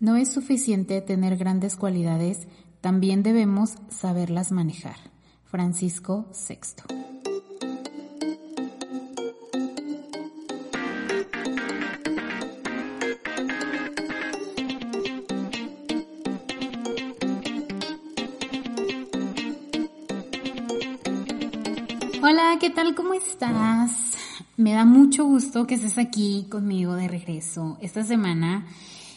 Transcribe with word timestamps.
No 0.00 0.16
es 0.16 0.32
suficiente 0.32 1.00
tener 1.00 1.36
grandes 1.36 1.76
cualidades, 1.76 2.48
también 2.80 3.22
debemos 3.22 3.74
saberlas 3.88 4.50
manejar. 4.50 4.96
Francisco 5.44 6.26
VI. 6.48 7.04
Hola, 22.20 22.56
¿qué 22.58 22.70
tal? 22.70 22.94
¿Cómo 22.96 23.14
estás? 23.14 23.92
Me 24.56 24.72
da 24.72 24.84
mucho 24.84 25.24
gusto 25.24 25.66
que 25.66 25.76
estés 25.76 25.98
aquí 25.98 26.46
conmigo 26.50 26.94
de 26.94 27.06
regreso 27.06 27.78
esta 27.80 28.02
semana 28.02 28.66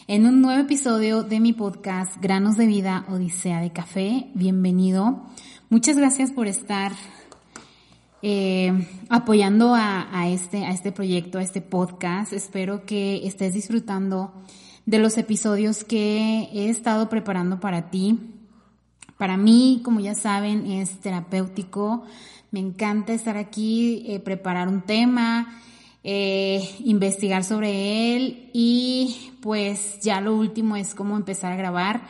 en 0.08 0.24
un 0.24 0.40
nuevo 0.40 0.62
episodio 0.62 1.22
de 1.22 1.38
mi 1.38 1.52
podcast 1.52 2.16
Granos 2.18 2.56
de 2.56 2.66
Vida 2.66 3.04
Odisea 3.10 3.60
de 3.60 3.72
Café. 3.72 4.30
Bienvenido. 4.32 5.26
Muchas 5.68 5.98
gracias 5.98 6.32
por 6.32 6.46
estar 6.46 6.92
eh, 8.22 8.72
apoyando 9.10 9.74
a, 9.74 10.26
este, 10.28 10.64
a 10.64 10.70
este 10.70 10.92
proyecto, 10.92 11.36
a 11.36 11.42
este 11.42 11.60
podcast. 11.60 12.32
Espero 12.32 12.86
que 12.86 13.26
estés 13.26 13.52
disfrutando 13.52 14.32
de 14.86 14.98
los 14.98 15.18
episodios 15.18 15.84
que 15.84 16.48
he 16.54 16.70
estado 16.70 17.10
preparando 17.10 17.60
para 17.60 17.90
ti. 17.90 18.18
Para 19.18 19.36
mí, 19.36 19.82
como 19.84 20.00
ya 20.00 20.14
saben, 20.14 20.64
es 20.70 21.00
terapéutico. 21.00 22.04
Me 22.50 22.60
encanta 22.60 23.12
estar 23.12 23.36
aquí, 23.36 24.04
eh, 24.06 24.20
preparar 24.20 24.68
un 24.68 24.80
tema, 24.80 25.60
eh, 26.04 26.68
investigar 26.84 27.44
sobre 27.44 28.16
él 28.16 28.50
y 28.52 29.32
pues 29.40 30.00
ya 30.00 30.20
lo 30.20 30.34
último 30.34 30.76
es 30.76 30.94
como 30.94 31.16
empezar 31.16 31.52
a 31.52 31.56
grabar, 31.56 32.06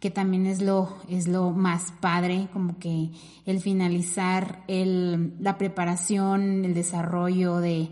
que 0.00 0.10
también 0.10 0.46
es 0.46 0.60
lo, 0.60 0.96
es 1.08 1.28
lo 1.28 1.50
más 1.50 1.92
padre, 2.00 2.48
como 2.52 2.78
que 2.78 3.10
el 3.46 3.60
finalizar 3.60 4.64
el, 4.68 5.34
la 5.40 5.58
preparación, 5.58 6.64
el 6.64 6.74
desarrollo 6.74 7.58
de, 7.58 7.88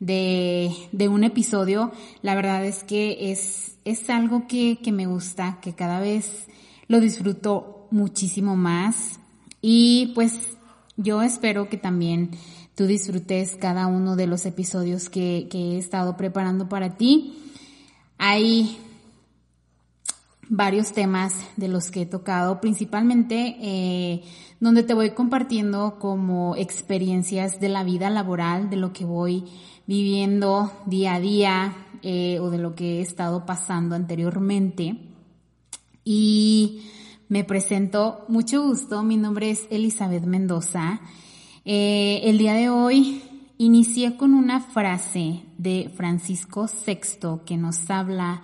de, 0.00 0.72
de 0.92 1.08
un 1.08 1.24
episodio, 1.24 1.92
la 2.22 2.34
verdad 2.34 2.64
es 2.64 2.84
que 2.84 3.30
es, 3.30 3.78
es 3.84 4.10
algo 4.10 4.46
que, 4.46 4.78
que 4.82 4.92
me 4.92 5.06
gusta, 5.06 5.58
que 5.62 5.74
cada 5.74 6.00
vez 6.00 6.46
lo 6.88 7.00
disfruto 7.00 7.88
muchísimo 7.90 8.56
más. 8.56 9.20
Y 9.62 10.12
pues 10.14 10.58
yo 10.96 11.22
espero 11.22 11.68
que 11.68 11.78
también 11.78 12.30
tú 12.74 12.86
disfrutes 12.86 13.56
cada 13.56 13.86
uno 13.86 14.16
de 14.16 14.26
los 14.26 14.46
episodios 14.46 15.08
que, 15.08 15.48
he 15.52 15.78
estado 15.78 16.16
preparando 16.16 16.68
para 16.68 16.96
ti. 16.96 17.38
Hay 18.18 18.78
varios 20.48 20.92
temas 20.92 21.34
de 21.56 21.68
los 21.68 21.90
que 21.90 22.02
he 22.02 22.06
tocado, 22.06 22.60
principalmente 22.60 23.56
eh, 23.60 24.22
donde 24.60 24.82
te 24.82 24.94
voy 24.94 25.10
compartiendo 25.10 25.98
como 25.98 26.56
experiencias 26.56 27.60
de 27.60 27.68
la 27.68 27.84
vida 27.84 28.10
laboral, 28.10 28.70
de 28.70 28.76
lo 28.76 28.92
que 28.92 29.04
voy 29.04 29.44
viviendo 29.86 30.72
día 30.86 31.14
a 31.14 31.20
día 31.20 31.76
eh, 32.02 32.38
o 32.40 32.50
de 32.50 32.58
lo 32.58 32.74
que 32.74 32.98
he 32.98 33.00
estado 33.02 33.46
pasando 33.46 33.94
anteriormente. 33.94 34.98
Y 36.04 36.82
me 37.28 37.44
presento, 37.44 38.24
mucho 38.28 38.62
gusto, 38.62 39.02
mi 39.02 39.16
nombre 39.16 39.50
es 39.50 39.66
Elizabeth 39.70 40.24
Mendoza 40.24 41.00
eh, 41.66 42.20
el 42.24 42.36
día 42.36 42.52
de 42.52 42.68
hoy 42.68 43.22
inicié 43.56 44.18
con 44.18 44.34
una 44.34 44.60
frase 44.60 45.44
de 45.56 45.90
Francisco 45.96 46.66
VI 46.66 47.40
que 47.46 47.56
nos 47.56 47.88
habla 47.88 48.42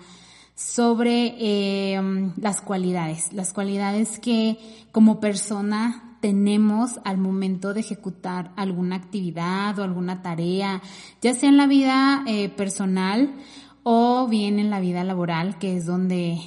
sobre 0.55 1.35
eh, 1.37 2.01
las 2.37 2.61
cualidades, 2.61 3.31
las 3.31 3.53
cualidades 3.53 4.17
que 4.17 4.57
como 4.91 5.19
persona 5.19 6.17
tenemos 6.19 6.99
al 7.03 7.19
momento 7.19 7.75
de 7.75 7.81
ejecutar 7.81 8.53
alguna 8.55 8.95
actividad 8.95 9.77
o 9.77 9.83
alguna 9.83 10.23
tarea, 10.23 10.81
ya 11.21 11.35
sea 11.35 11.49
en 11.49 11.57
la 11.57 11.67
vida 11.67 12.23
eh, 12.27 12.49
personal 12.49 13.35
o 13.83 14.27
bien 14.27 14.57
en 14.57 14.71
la 14.71 14.79
vida 14.79 15.03
laboral, 15.03 15.59
que 15.59 15.77
es 15.77 15.85
donde 15.85 16.39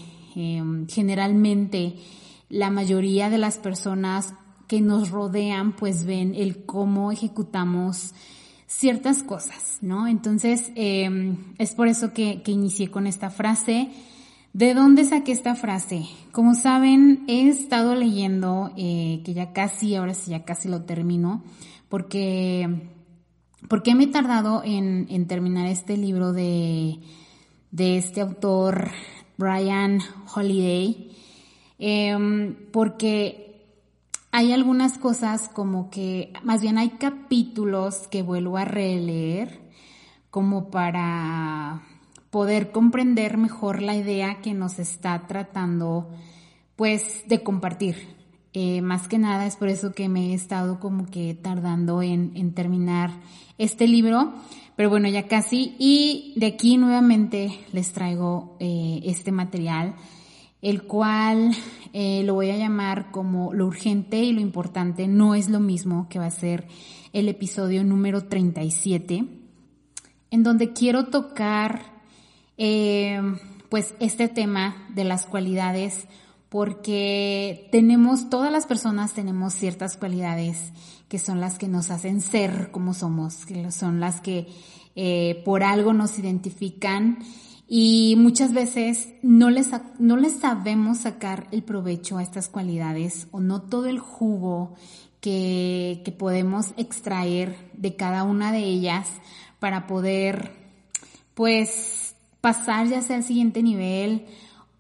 generalmente 0.89 1.97
la 2.49 2.71
mayoría 2.71 3.31
de 3.31 3.39
las 3.39 3.59
personas 3.59 4.35
que 4.75 4.81
nos 4.81 5.11
rodean 5.11 5.77
pues 5.77 6.05
ven 6.05 6.35
el 6.35 6.65
cómo 6.67 7.13
ejecutamos 7.13 8.13
ciertas 8.67 9.23
cosas, 9.23 9.79
¿no? 9.83 10.09
Entonces, 10.09 10.73
em, 10.75 11.55
es 11.59 11.77
por 11.77 11.87
eso 11.87 12.13
que, 12.13 12.43
que 12.43 12.51
inicié 12.51 12.91
con 12.91 13.07
esta 13.07 13.31
frase. 13.31 13.91
¿De 14.53 14.75
dónde 14.75 15.05
saqué 15.05 15.31
esta 15.31 15.55
frase? 15.55 16.07
Como 16.33 16.57
saben, 16.57 17.23
he 17.29 17.49
estado 17.49 17.95
leyendo, 17.95 18.73
eh, 18.77 19.23
que 19.25 19.33
ya 19.33 19.53
casi, 19.53 19.95
ahora 19.95 20.13
sí 20.13 20.33
ya 20.33 20.45
casi 20.45 20.69
lo 20.69 20.83
termino, 20.83 21.45
porque, 21.89 22.91
porque 23.69 23.95
me 23.95 24.05
he 24.05 24.09
tardado 24.09 24.63
en, 24.65 25.29
terminar 25.29 25.69
este 25.69 25.97
libro 25.97 26.33
de, 26.33 26.99
de 27.71 27.97
este 27.97 28.23
autor, 28.23 28.91
Brian 29.39 30.01
Holiday, 30.35 31.13
eh, 31.79 32.57
porque 32.73 33.54
hay 34.37 34.53
algunas 34.53 34.99
cosas 34.99 35.49
como 35.49 35.91
que, 35.91 36.33
más 36.43 36.61
bien 36.61 36.77
hay 36.77 36.91
capítulos 36.91 38.09
que 38.09 38.23
vuelvo 38.23 38.57
a 38.57 38.65
releer 38.65 39.61
como 40.29 40.73
para 40.73 41.83
poder 42.31 42.73
comprender 42.73 43.39
mejor 43.39 43.81
la 43.81 43.95
idea 43.95 44.41
que 44.43 44.53
nos 44.53 44.81
está 44.81 45.29
tratando 45.29 46.11
pues 46.75 47.23
de 47.29 47.45
compartir. 47.45 48.09
Eh, 48.55 48.83
más 48.83 49.07
que 49.07 49.19
nada 49.19 49.47
es 49.47 49.55
por 49.55 49.69
eso 49.69 49.93
que 49.93 50.09
me 50.09 50.33
he 50.33 50.35
estado 50.35 50.81
como 50.81 51.07
que 51.07 51.35
tardando 51.35 52.03
en, 52.03 52.55
terminar 52.55 53.13
este 53.57 53.87
libro, 53.87 54.35
pero 54.75 54.91
bueno, 54.91 55.09
ya 55.09 55.29
casi. 55.29 55.77
Y 55.79 56.35
de 56.35 56.47
aquí 56.47 56.77
nuevamente 56.77 57.61
les 57.73 57.93
traigo 57.93 58.57
eh, 58.59 59.01
este 59.05 59.31
material 59.31 59.95
el 60.65 60.85
cual 60.85 61.55
eh, 61.93 62.23
lo 62.25 62.33
voy 62.33 62.49
a 62.49 62.57
llamar 62.57 63.11
como 63.11 63.53
lo 63.53 63.67
urgente 63.67 64.17
y 64.17 64.33
lo 64.33 64.41
importante 64.41 65.07
no 65.07 65.35
es 65.35 65.51
lo 65.51 65.61
mismo, 65.61 66.09
que 66.09 66.19
va 66.19 66.25
a 66.25 66.31
ser 66.31 66.67
el 67.13 67.29
episodio 67.29 67.85
número 67.85 68.25
37, 68.25 69.27
en 70.31 70.43
donde 70.43 70.73
quiero 70.73 71.09
tocar 71.09 71.83
eh, 72.57 73.21
pues 73.69 73.95
este 74.01 74.29
tema 74.29 74.89
de 74.95 75.05
las 75.05 75.27
cualidades 75.27 76.09
porque 76.49 77.69
tenemos, 77.71 78.31
todas 78.31 78.51
las 78.51 78.65
personas 78.65 79.13
tenemos 79.13 79.53
ciertas 79.53 79.99
cualidades 79.99 80.73
que 81.09 81.19
son 81.19 81.41
las 81.41 81.59
que 81.59 81.69
nos 81.69 81.91
hacen 81.91 82.23
ser 82.23 82.71
como 82.71 82.95
somos, 82.95 83.45
que 83.45 83.71
son 83.71 84.01
las 84.01 84.23
que 84.23 84.47
eh, 84.97 85.43
por 85.45 85.63
algo 85.63 85.93
nos 85.93 86.19
identifican 86.19 87.19
y 87.67 88.15
muchas 88.19 88.53
veces 88.53 89.09
no 89.23 89.51
les, 89.51 89.71
no 89.99 90.17
les 90.17 90.35
sabemos 90.35 90.99
sacar 90.99 91.47
el 91.51 91.63
provecho 91.63 92.19
a 92.19 92.23
estas 92.23 92.49
cualidades 92.49 93.27
o 93.31 93.41
no 93.41 93.63
todo 93.63 93.87
el 93.87 93.99
jugo 93.99 94.75
que, 95.21 96.03
que 96.05 96.13
podemos 96.13 96.73
extraer 96.77 97.57
de 97.73 97.97
cada 97.97 98.25
una 98.25 98.53
de 98.53 98.65
ellas 98.65 99.09
para 99.59 99.87
poder, 99.87 100.53
pues, 101.35 102.15
pasar 102.41 102.87
ya 102.89 103.01
sea 103.01 103.17
al 103.17 103.25
siguiente 103.25 103.63
nivel 103.63 104.27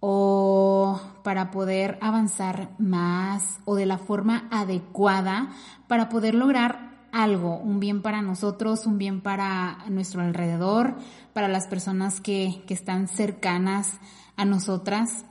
o 0.00 1.00
para 1.22 1.50
poder 1.50 1.96
avanzar 2.02 2.68
más 2.78 3.58
o 3.64 3.74
de 3.74 3.86
la 3.86 3.96
forma 3.96 4.46
adecuada 4.50 5.48
para 5.88 6.10
poder 6.10 6.34
lograr 6.34 6.94
algo, 7.14 7.56
un 7.58 7.78
bien 7.78 8.02
para 8.02 8.22
nosotros, 8.22 8.86
un 8.86 8.98
bien 8.98 9.20
para 9.20 9.84
nuestro 9.88 10.20
alrededor, 10.20 10.97
para 11.32 11.47
las 11.47 11.69
personas 11.69 12.20
que, 12.20 12.64
que 12.66 12.75
están 12.75 13.06
cercanas 13.06 14.00
a 14.36 14.44
nosotras 14.44 15.25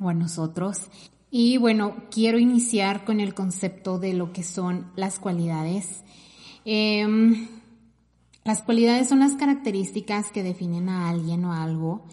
o 0.00 0.08
a 0.08 0.14
nosotros. 0.14 0.88
Y 1.30 1.56
bueno, 1.56 1.96
quiero 2.12 2.38
iniciar 2.38 3.04
con 3.04 3.18
el 3.18 3.34
concepto 3.34 3.98
de 3.98 4.14
lo 4.14 4.32
que 4.32 4.44
son 4.44 4.92
las 4.94 5.18
cualidades. 5.18 6.04
Em, 6.64 7.48
las 8.44 8.62
cualidades 8.62 9.08
son 9.08 9.18
las 9.18 9.34
características 9.34 10.30
que 10.30 10.44
definen 10.44 10.88
a 10.88 11.08
alguien 11.08 11.44
o 11.44 11.52
algo 11.52 12.06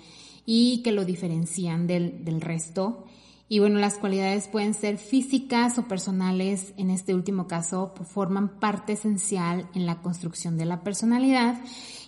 y 0.43 0.81
que 0.81 0.91
lo 0.91 1.05
diferencian 1.05 1.85
del, 1.85 2.25
del 2.25 2.41
resto. 2.41 3.05
Y 3.51 3.59
bueno, 3.59 3.79
las 3.79 3.95
cualidades 3.95 4.47
pueden 4.47 4.73
ser 4.73 4.97
físicas 4.97 5.77
o 5.77 5.85
personales, 5.85 6.73
en 6.77 6.89
este 6.89 7.13
último 7.13 7.47
caso, 7.47 7.91
pues, 7.93 8.07
forman 8.07 8.47
parte 8.61 8.93
esencial 8.93 9.67
en 9.75 9.85
la 9.85 10.01
construcción 10.01 10.57
de 10.57 10.63
la 10.63 10.83
personalidad. 10.83 11.59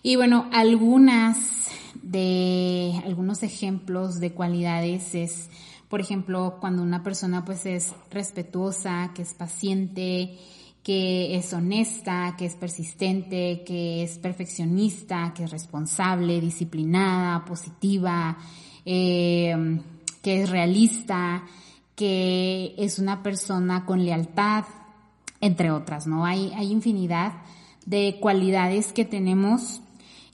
Y 0.04 0.16
bueno, 0.16 0.48
algunas 0.54 1.68
de, 2.01 2.94
algunos 3.06 3.44
ejemplos 3.44 4.22
de 4.22 4.31
cualidades 4.31 5.16
es, 5.16 5.50
por 5.90 6.00
ejemplo, 6.00 6.60
cuando 6.62 6.81
una 6.81 7.04
persona 7.04 7.44
pues 7.44 7.66
es 7.66 7.94
respetuosa, 8.10 9.12
que 9.13 9.24
es 9.24 9.34
paciente, 9.34 10.38
que 10.81 11.36
es 11.36 11.51
honesta, 11.51 12.36
que 12.38 12.46
es 12.46 12.56
persistente, 12.56 13.66
que 13.66 14.04
es 14.04 14.18
perfeccionista, 14.18 15.34
que 15.36 15.44
es 15.44 15.51
responsable, 15.51 16.39
disciplinada, 16.39 17.44
positiva, 17.44 18.38
eh, 18.86 19.81
que 20.24 20.42
es 20.42 20.50
realista, 20.50 21.44
que 21.96 22.74
es 22.80 22.98
una 22.98 23.22
persona 23.22 23.86
con 23.86 24.04
lealtad, 24.04 24.66
entre 25.42 25.70
otras, 25.70 26.08
¿no? 26.08 26.25
Hay, 26.25 26.52
hay 26.56 26.72
infinidad 26.72 27.34
de 27.86 28.18
cualidades 28.20 28.94
que 28.94 29.06
tenemos 29.06 29.81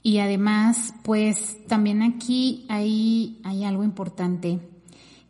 y 0.02 0.18
además, 0.18 0.94
pues 1.02 1.58
también 1.66 2.02
aquí 2.02 2.64
hay, 2.68 3.40
hay 3.44 3.64
algo 3.64 3.84
importante 3.84 4.60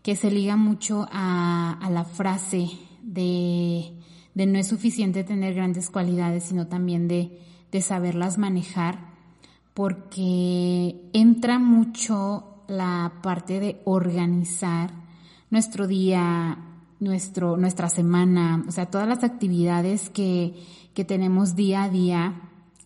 que 0.02 0.14
se 0.14 0.30
liga 0.30 0.56
mucho 0.56 1.08
a, 1.10 1.78
a 1.80 1.90
la 1.90 2.04
frase 2.04 2.68
de, 3.02 3.92
de, 4.34 4.46
no 4.46 4.58
es 4.58 4.68
suficiente 4.68 5.24
tener 5.24 5.54
grandes 5.54 5.90
cualidades, 5.90 6.44
sino 6.44 6.68
también 6.68 7.08
de, 7.08 7.40
de 7.72 7.80
saberlas 7.80 8.38
manejar, 8.38 9.10
porque 9.74 11.08
entra 11.12 11.58
mucho 11.58 12.49
la 12.70 13.12
parte 13.22 13.60
de 13.60 13.80
organizar 13.84 14.90
nuestro 15.50 15.86
día, 15.86 16.58
nuestro, 17.00 17.56
nuestra 17.56 17.88
semana, 17.88 18.64
o 18.66 18.72
sea, 18.72 18.86
todas 18.86 19.08
las 19.08 19.24
actividades 19.24 20.10
que, 20.10 20.54
que 20.94 21.04
tenemos 21.04 21.56
día 21.56 21.84
a 21.84 21.88
día 21.88 22.34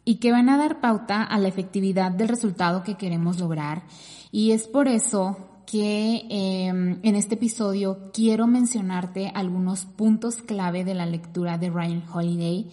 y 0.04 0.16
que 0.16 0.32
van 0.32 0.48
a 0.48 0.58
dar 0.58 0.80
pauta 0.80 1.22
a 1.22 1.38
la 1.38 1.48
efectividad 1.48 2.10
del 2.12 2.28
resultado 2.28 2.82
que 2.82 2.96
queremos 2.96 3.38
lograr. 3.38 3.84
Y 4.30 4.50
es 4.52 4.66
por 4.66 4.88
eso 4.88 5.36
que 5.66 6.26
em, 6.28 7.00
en 7.02 7.14
este 7.14 7.34
episodio 7.34 8.10
quiero 8.12 8.46
mencionarte 8.46 9.32
algunos 9.34 9.86
puntos 9.86 10.36
clave 10.36 10.84
de 10.84 10.94
la 10.94 11.06
lectura 11.06 11.58
de 11.58 11.70
Ryan 11.70 12.04
Holiday, 12.12 12.70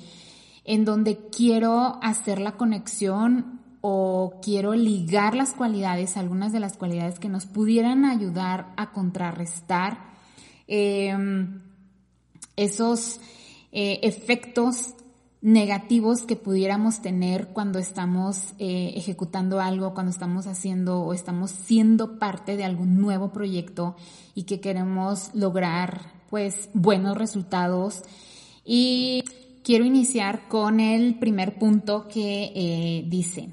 en 0.66 0.86
donde 0.86 1.30
quiero 1.30 2.00
hacer 2.02 2.40
la 2.40 2.58
conexión 2.58 3.61
o 3.82 4.40
quiero 4.42 4.74
ligar 4.76 5.36
las 5.36 5.54
cualidades, 5.54 6.16
algunas 6.16 6.54
de 6.54 6.60
las 6.60 6.78
cualidades 6.78 7.20
que 7.20 7.30
nos 7.30 7.48
pudieran 7.48 8.06
ayudar 8.06 8.74
a 8.78 8.92
contrarrestar 8.92 9.98
em, 10.68 11.62
esos 12.56 13.20
eh, 13.72 14.00
efectos 14.04 14.94
negativos 15.42 16.22
que 16.22 16.36
pudiéramos 16.36 17.02
tener 17.02 17.48
cuando 17.48 17.80
estamos 17.80 18.54
eh, 18.60 18.94
ejecutando 18.96 19.60
algo, 19.60 19.96
cuando 19.96 20.12
estamos 20.12 20.46
haciendo 20.46 21.02
o 21.02 21.14
estamos 21.14 21.50
siendo 21.50 22.20
parte 22.20 22.58
de 22.58 22.64
algún 22.64 23.02
nuevo 23.02 23.32
proyecto 23.32 23.96
y 24.36 24.44
que 24.44 24.62
queremos 24.62 25.32
lograr 25.34 26.12
pues 26.30 26.70
buenos 26.74 27.18
resultados. 27.18 28.04
Y 28.64 29.24
quiero 29.64 29.86
iniciar 29.86 30.48
con 30.48 30.80
el 30.80 31.18
primer 31.20 31.58
punto 31.58 32.08
que 32.08 32.52
eh, 32.56 33.06
dice, 33.08 33.50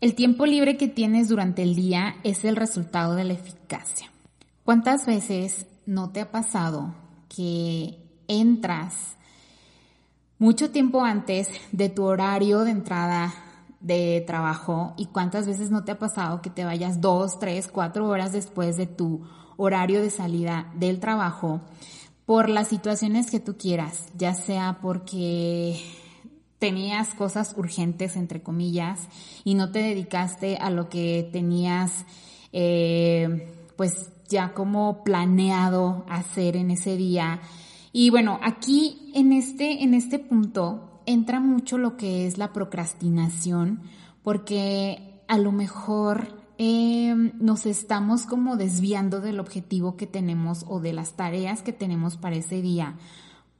el 0.00 0.14
tiempo 0.14 0.46
libre 0.46 0.76
que 0.76 0.88
tienes 0.88 1.28
durante 1.28 1.62
el 1.62 1.74
día 1.74 2.16
es 2.24 2.44
el 2.44 2.56
resultado 2.56 3.14
de 3.14 3.24
la 3.24 3.34
eficacia. 3.34 4.10
¿Cuántas 4.64 5.06
veces 5.06 5.66
no 5.86 6.10
te 6.10 6.20
ha 6.20 6.30
pasado 6.30 6.94
que 7.28 7.98
entras 8.28 8.94
mucho 10.38 10.70
tiempo 10.70 11.04
antes 11.04 11.48
de 11.72 11.88
tu 11.88 12.04
horario 12.04 12.60
de 12.60 12.70
entrada 12.70 13.34
de 13.80 14.22
trabajo 14.26 14.94
y 14.96 15.06
cuántas 15.06 15.46
veces 15.46 15.70
no 15.70 15.84
te 15.84 15.92
ha 15.92 15.98
pasado 15.98 16.40
que 16.40 16.50
te 16.50 16.64
vayas 16.64 17.00
dos, 17.00 17.38
tres, 17.38 17.68
cuatro 17.68 18.08
horas 18.08 18.32
después 18.32 18.76
de 18.76 18.86
tu 18.86 19.22
horario 19.56 20.00
de 20.00 20.10
salida 20.10 20.70
del 20.74 21.00
trabajo 21.00 21.60
por 22.30 22.48
las 22.48 22.68
situaciones 22.68 23.28
que 23.28 23.40
tú 23.40 23.56
quieras, 23.56 24.06
ya 24.16 24.34
sea 24.34 24.78
porque 24.80 25.80
tenías 26.60 27.12
cosas 27.12 27.54
urgentes, 27.56 28.14
entre 28.14 28.40
comillas, 28.40 29.08
y 29.42 29.54
no 29.54 29.72
te 29.72 29.80
dedicaste 29.80 30.56
a 30.56 30.70
lo 30.70 30.88
que 30.88 31.28
tenías, 31.32 32.06
eh, 32.52 33.52
pues 33.74 34.12
ya 34.28 34.54
como 34.54 35.02
planeado 35.02 36.06
hacer 36.08 36.54
en 36.54 36.70
ese 36.70 36.96
día. 36.96 37.40
Y 37.90 38.10
bueno, 38.10 38.38
aquí 38.44 39.10
en 39.12 39.32
este, 39.32 39.82
en 39.82 39.92
este 39.92 40.20
punto 40.20 41.02
entra 41.06 41.40
mucho 41.40 41.78
lo 41.78 41.96
que 41.96 42.28
es 42.28 42.38
la 42.38 42.52
procrastinación, 42.52 43.80
porque 44.22 45.20
a 45.26 45.36
lo 45.36 45.50
mejor 45.50 46.39
em, 46.62 47.32
nos 47.40 47.64
estamos 47.64 48.26
como 48.26 48.58
desviando 48.58 49.22
del 49.22 49.40
objetivo 49.40 49.96
que 49.96 50.06
tenemos 50.06 50.66
o 50.68 50.78
de 50.78 50.92
las 50.92 51.14
tareas 51.14 51.62
que 51.62 51.72
tenemos 51.72 52.18
para 52.18 52.36
ese 52.36 52.60
día 52.60 52.96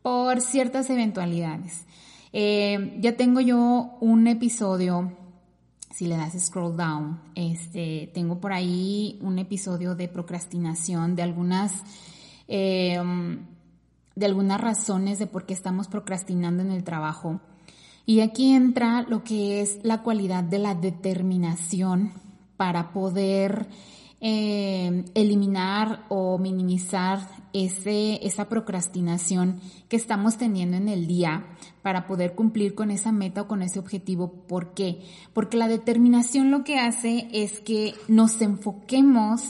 por 0.02 0.42
ciertas 0.42 0.90
eventualidades. 0.90 1.86
Em, 2.30 3.00
ya 3.00 3.16
tengo 3.16 3.40
yo 3.40 3.96
un 4.02 4.26
episodio, 4.26 5.16
si 5.90 6.08
le 6.08 6.18
das 6.18 6.38
scroll 6.38 6.76
down, 6.76 7.20
este, 7.34 8.10
tengo 8.12 8.38
por 8.38 8.52
ahí 8.52 9.18
un 9.22 9.38
episodio 9.38 9.94
de 9.94 10.06
procrastinación 10.08 11.16
de 11.16 11.22
algunas 11.22 11.72
em, 12.48 13.46
de 14.14 14.26
algunas 14.26 14.60
razones 14.60 15.18
de 15.18 15.26
por 15.26 15.46
qué 15.46 15.54
estamos 15.54 15.88
procrastinando 15.88 16.62
en 16.62 16.70
el 16.70 16.84
trabajo. 16.84 17.40
Y 18.04 18.20
aquí 18.20 18.52
entra 18.52 19.06
lo 19.08 19.24
que 19.24 19.62
es 19.62 19.78
la 19.84 20.02
cualidad 20.02 20.44
de 20.44 20.58
la 20.58 20.74
determinación 20.74 22.12
para 22.60 22.92
poder 22.92 23.68
eh, 24.20 25.06
eliminar 25.14 26.04
o 26.10 26.36
minimizar 26.36 27.26
ese, 27.54 28.20
esa 28.26 28.50
procrastinación 28.50 29.60
que 29.88 29.96
estamos 29.96 30.36
teniendo 30.36 30.76
en 30.76 30.90
el 30.90 31.06
día 31.06 31.46
para 31.80 32.06
poder 32.06 32.34
cumplir 32.34 32.74
con 32.74 32.90
esa 32.90 33.12
meta 33.12 33.40
o 33.40 33.48
con 33.48 33.62
ese 33.62 33.78
objetivo. 33.78 34.44
¿Por 34.46 34.74
qué? 34.74 35.00
Porque 35.32 35.56
la 35.56 35.68
determinación 35.68 36.50
lo 36.50 36.62
que 36.62 36.78
hace 36.78 37.28
es 37.32 37.60
que 37.60 37.94
nos 38.08 38.38
enfoquemos 38.42 39.40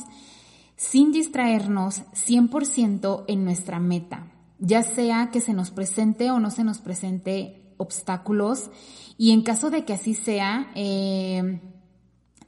sin 0.76 1.10
distraernos 1.10 2.02
100% 2.12 3.24
en 3.26 3.44
nuestra 3.44 3.80
meta 3.80 4.28
ya 4.60 4.82
sea 4.82 5.30
que 5.32 5.40
se 5.40 5.52
nos 5.54 5.70
presente 5.70 6.30
o 6.30 6.38
no 6.38 6.50
se 6.50 6.64
nos 6.64 6.78
presente 6.78 7.72
obstáculos 7.78 8.70
y 9.20 9.32
en 9.32 9.42
caso 9.42 9.68
de 9.68 9.84
que 9.84 9.92
así 9.92 10.14
sea, 10.14 10.70
eh, 10.74 11.60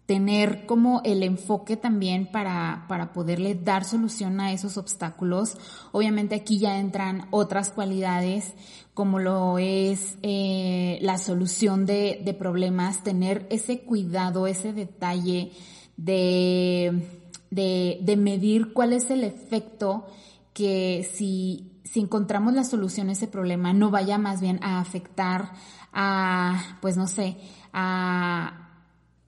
tener 0.06 0.66
como 0.66 1.00
el 1.04 1.22
enfoque 1.22 1.76
también 1.76 2.30
para, 2.30 2.86
para 2.88 3.12
poderle 3.12 3.54
dar 3.54 3.84
solución 3.84 4.40
a 4.40 4.52
esos 4.52 4.76
obstáculos. 4.76 5.56
Obviamente 5.92 6.34
aquí 6.34 6.58
ya 6.58 6.78
entran 6.78 7.28
otras 7.30 7.70
cualidades 7.70 8.54
como 8.94 9.18
lo 9.18 9.58
es 9.58 10.18
eh, 10.22 10.98
la 11.00 11.18
solución 11.18 11.86
de, 11.86 12.20
de 12.24 12.34
problemas, 12.34 13.02
tener 13.02 13.46
ese 13.50 13.80
cuidado, 13.80 14.46
ese 14.46 14.72
detalle 14.72 15.52
de, 15.96 17.08
de, 17.50 17.98
de 18.02 18.16
medir 18.16 18.72
cuál 18.72 18.92
es 18.92 19.10
el 19.10 19.24
efecto 19.24 20.06
que 20.52 21.08
si 21.14 21.72
si 21.92 22.00
encontramos 22.00 22.54
la 22.54 22.64
solución 22.64 23.10
a 23.10 23.12
ese 23.12 23.28
problema, 23.28 23.74
no 23.74 23.90
vaya 23.90 24.16
más 24.16 24.40
bien 24.40 24.58
a 24.62 24.80
afectar 24.80 25.52
a, 25.92 26.78
pues 26.80 26.96
no 26.96 27.06
sé, 27.06 27.36
a, 27.74 28.61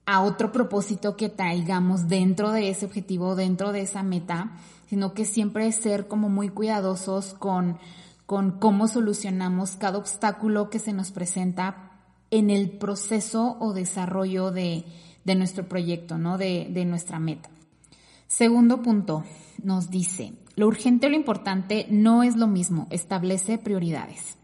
a 0.05 0.21
otro 0.21 0.51
propósito 0.51 1.15
que 1.15 1.29
traigamos 1.29 2.07
dentro 2.07 2.51
de 2.51 2.69
ese 2.69 2.85
objetivo, 2.85 3.35
dentro 3.35 3.71
de 3.71 3.81
esa 3.81 4.03
meta, 4.03 4.51
sino 4.87 5.13
que 5.13 5.25
siempre 5.25 5.71
ser 5.71 6.07
como 6.07 6.29
muy 6.29 6.49
cuidadosos 6.49 7.33
con, 7.33 7.79
con 8.25 8.59
cómo 8.59 8.87
solucionamos 8.87 9.75
cada 9.75 9.97
obstáculo 9.97 10.69
que 10.69 10.79
se 10.79 10.93
nos 10.93 11.11
presenta 11.11 11.91
en 12.31 12.49
el 12.49 12.71
proceso 12.71 13.57
o 13.59 13.73
desarrollo 13.73 14.51
de, 14.51 14.85
de 15.23 15.35
nuestro 15.35 15.67
proyecto, 15.67 16.17
¿no? 16.17 16.37
De, 16.37 16.67
de 16.69 16.85
nuestra 16.85 17.19
meta. 17.19 17.49
Segundo 18.27 18.81
punto, 18.81 19.23
nos 19.63 19.89
dice, 19.89 20.33
lo 20.55 20.67
urgente 20.67 21.07
o 21.07 21.09
lo 21.09 21.15
importante 21.15 21.87
no 21.89 22.23
es 22.23 22.35
lo 22.35 22.47
mismo, 22.47 22.87
establece 22.89 23.57
prioridades. 23.57 24.37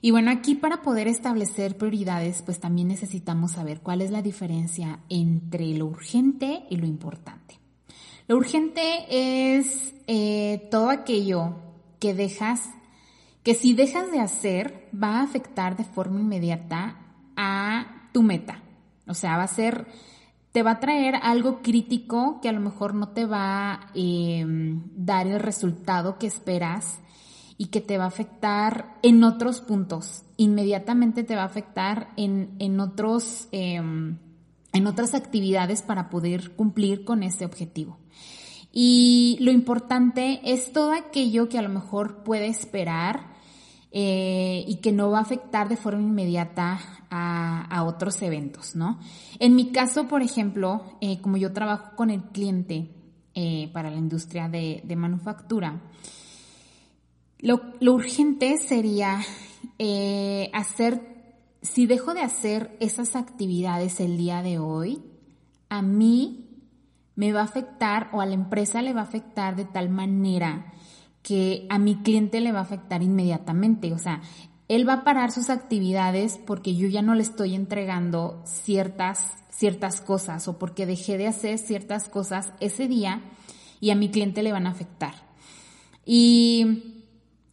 Y 0.00 0.10
bueno, 0.12 0.30
aquí 0.30 0.54
para 0.54 0.82
poder 0.82 1.08
establecer 1.08 1.76
prioridades, 1.76 2.42
pues 2.42 2.60
también 2.60 2.88
necesitamos 2.88 3.52
saber 3.52 3.80
cuál 3.80 4.00
es 4.00 4.10
la 4.10 4.22
diferencia 4.22 5.00
entre 5.08 5.74
lo 5.74 5.86
urgente 5.86 6.64
y 6.70 6.76
lo 6.76 6.86
importante. 6.86 7.58
Lo 8.28 8.36
urgente 8.36 9.06
es 9.56 9.94
eh, 10.06 10.68
todo 10.70 10.90
aquello 10.90 11.56
que 11.98 12.14
dejas, 12.14 12.62
que 13.42 13.54
si 13.54 13.74
dejas 13.74 14.12
de 14.12 14.20
hacer, 14.20 14.88
va 14.94 15.18
a 15.18 15.22
afectar 15.22 15.76
de 15.76 15.84
forma 15.84 16.20
inmediata 16.20 16.96
a 17.36 18.08
tu 18.12 18.22
meta. 18.22 18.62
O 19.06 19.14
sea, 19.14 19.36
va 19.36 19.44
a 19.44 19.48
ser 19.48 19.86
te 20.52 20.62
va 20.62 20.72
a 20.72 20.80
traer 20.80 21.14
algo 21.22 21.60
crítico 21.62 22.40
que 22.40 22.48
a 22.48 22.52
lo 22.52 22.60
mejor 22.60 22.94
no 22.94 23.10
te 23.10 23.26
va 23.26 23.74
a 23.74 23.90
em, 23.94 24.82
dar 24.96 25.26
el 25.26 25.40
resultado 25.40 26.18
que 26.18 26.26
esperas 26.26 26.98
y 27.58 27.66
que 27.66 27.80
te 27.80 27.98
va 27.98 28.04
a 28.04 28.08
afectar 28.08 28.96
en 29.02 29.22
otros 29.24 29.60
puntos. 29.60 30.22
Inmediatamente 30.38 31.24
te 31.24 31.36
va 31.36 31.42
a 31.42 31.46
afectar 31.46 32.08
en, 32.16 32.54
en 32.58 32.80
otros, 32.80 33.48
em, 33.52 34.16
en 34.72 34.86
otras 34.86 35.14
actividades 35.14 35.82
para 35.82 36.08
poder 36.08 36.52
cumplir 36.52 37.04
con 37.04 37.22
ese 37.22 37.44
objetivo. 37.44 37.98
Y 38.72 39.36
lo 39.40 39.50
importante 39.50 40.40
es 40.44 40.72
todo 40.72 40.92
aquello 40.92 41.48
que 41.48 41.58
a 41.58 41.62
lo 41.62 41.68
mejor 41.68 42.22
puede 42.22 42.46
esperar 42.46 43.36
eh, 43.90 44.64
y 44.66 44.76
que 44.76 44.92
no 44.92 45.10
va 45.10 45.18
a 45.18 45.22
afectar 45.22 45.68
de 45.68 45.76
forma 45.76 46.02
inmediata 46.02 46.78
a, 47.10 47.84
otros 47.84 48.20
eventos, 48.22 48.76
¿no? 48.76 48.98
En 49.38 49.56
mi 49.56 49.72
caso, 49.72 50.08
por 50.08 50.20
ejemplo, 50.20 50.84
eh, 51.00 51.20
como 51.20 51.38
yo 51.38 51.52
trabajo 51.52 51.96
con 51.96 52.10
el 52.10 52.22
cliente, 52.24 52.90
eh, 53.40 53.70
para 53.72 53.88
la 53.88 53.98
industria 53.98 54.48
de, 54.48 54.82
manufactura. 54.96 55.80
Lo, 57.40 57.60
urgente 57.80 58.58
sería 58.58 59.20
eh, 59.78 60.50
hacer, 60.52 61.00
si 61.62 61.86
dejo 61.86 62.14
de 62.14 62.22
hacer 62.22 62.76
esas 62.80 63.14
actividades 63.14 64.00
el 64.00 64.16
día 64.16 64.42
de 64.42 64.58
hoy, 64.58 65.02
a 65.68 65.82
mí 65.82 66.46
me 67.14 67.32
va 67.32 67.40
a 67.40 67.44
afectar 67.44 68.10
o 68.12 68.20
a 68.20 68.26
la 68.26 68.34
empresa 68.34 68.82
le 68.82 68.92
va 68.92 69.02
a 69.02 69.04
afectar 69.04 69.54
de 69.54 69.64
tal 69.64 69.88
manera 69.88 70.72
que 71.22 71.66
a 71.68 71.78
mi 71.78 71.96
cliente 72.02 72.40
le 72.40 72.52
va 72.52 72.60
a 72.60 72.62
afectar 72.62 73.02
inmediatamente. 73.02 73.92
O 73.92 73.98
sea, 73.98 74.20
él 74.66 74.88
va 74.88 74.94
a 74.94 75.04
parar 75.04 75.30
sus 75.30 75.48
actividades 75.50 76.38
porque 76.44 76.74
yo 76.74 76.88
ya 76.88 77.02
no 77.02 77.14
le 77.14 77.22
estoy 77.22 77.54
entregando 77.54 78.42
ciertas, 78.44 79.32
ciertas 79.50 80.00
cosas 80.00 80.48
o 80.48 80.58
porque 80.58 80.86
dejé 80.86 81.18
de 81.18 81.28
hacer 81.28 81.58
ciertas 81.58 82.08
cosas 82.08 82.52
ese 82.60 82.88
día 82.88 83.22
y 83.80 83.90
a 83.90 83.94
mi 83.94 84.10
cliente 84.10 84.42
le 84.42 84.52
van 84.52 84.66
a 84.66 84.70
afectar. 84.70 85.14
Y 86.04 86.97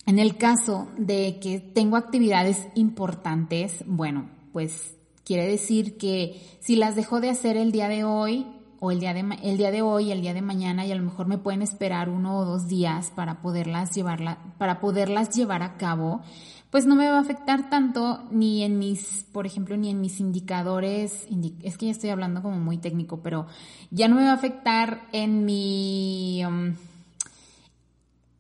en 0.05 0.19
el 0.19 0.37
caso 0.37 0.87
de 0.97 1.39
que 1.41 1.59
tengo 1.59 1.97
actividades 1.97 2.67
importantes, 2.75 3.83
bueno, 3.87 4.29
pues 4.53 4.95
quiere 5.23 5.47
decir 5.47 5.97
que 5.97 6.41
si 6.59 6.75
las 6.75 6.95
dejo 6.95 7.19
de 7.19 7.29
hacer 7.29 7.57
el 7.57 7.71
día 7.71 7.89
de 7.89 8.03
hoy, 8.03 8.45
o 8.79 8.91
el 8.91 8.99
día 8.99 9.13
de, 9.13 9.25
el 9.41 9.57
día 9.57 9.71
de 9.71 9.81
hoy, 9.81 10.11
el 10.11 10.21
día 10.21 10.33
de 10.33 10.41
mañana 10.41 10.85
y 10.85 10.91
a 10.91 10.95
lo 10.95 11.03
mejor 11.03 11.27
me 11.27 11.37
pueden 11.37 11.61
esperar 11.61 12.09
uno 12.09 12.37
o 12.37 12.45
dos 12.45 12.67
días 12.67 13.11
para 13.15 13.41
poderlas 13.41 13.95
llevarla, 13.95 14.37
para 14.57 14.79
poderlas 14.79 15.29
llevar 15.35 15.63
a 15.63 15.77
cabo, 15.77 16.21
pues 16.69 16.85
no 16.85 16.95
me 16.95 17.07
va 17.07 17.17
a 17.17 17.21
afectar 17.21 17.69
tanto 17.69 18.23
ni 18.31 18.63
en 18.63 18.77
mis, 18.77 19.25
por 19.31 19.45
ejemplo, 19.45 19.77
ni 19.77 19.89
en 19.89 20.01
mis 20.01 20.19
indicadores, 20.19 21.27
es 21.63 21.77
que 21.77 21.85
ya 21.85 21.91
estoy 21.91 22.09
hablando 22.09 22.41
como 22.41 22.59
muy 22.59 22.77
técnico, 22.77 23.21
pero 23.23 23.47
ya 23.91 24.07
no 24.07 24.15
me 24.17 24.23
va 24.23 24.31
a 24.31 24.35
afectar 24.35 25.07
en 25.13 25.45
mi, 25.45 26.43
um, 26.45 26.75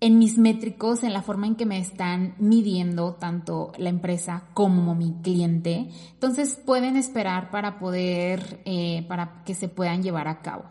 en 0.05 0.19
mis 0.19 0.37
métricos, 0.37 1.01
en 1.01 1.13
la 1.13 1.23
forma 1.23 1.47
en 1.47 1.55
que 1.55 1.65
me 1.65 1.79
están 1.79 2.35
midiendo 2.37 3.15
tanto 3.15 3.71
la 3.79 3.89
empresa 3.89 4.43
como 4.53 4.93
mi 4.93 5.15
cliente. 5.23 5.89
Entonces 6.13 6.61
pueden 6.63 6.95
esperar 6.95 7.49
para 7.49 7.79
poder, 7.79 8.61
eh, 8.65 9.03
para 9.07 9.43
que 9.43 9.55
se 9.55 9.67
puedan 9.67 10.03
llevar 10.03 10.27
a 10.27 10.43
cabo. 10.43 10.65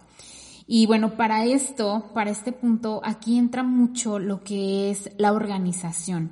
Y 0.69 0.87
bueno, 0.87 1.17
para 1.17 1.45
esto, 1.47 2.13
para 2.15 2.31
este 2.31 2.53
punto, 2.53 3.01
aquí 3.03 3.37
entra 3.37 3.65
mucho 3.65 4.21
lo 4.21 4.45
que 4.45 4.93
es 4.93 5.11
la 5.19 5.33
organización, 5.33 6.31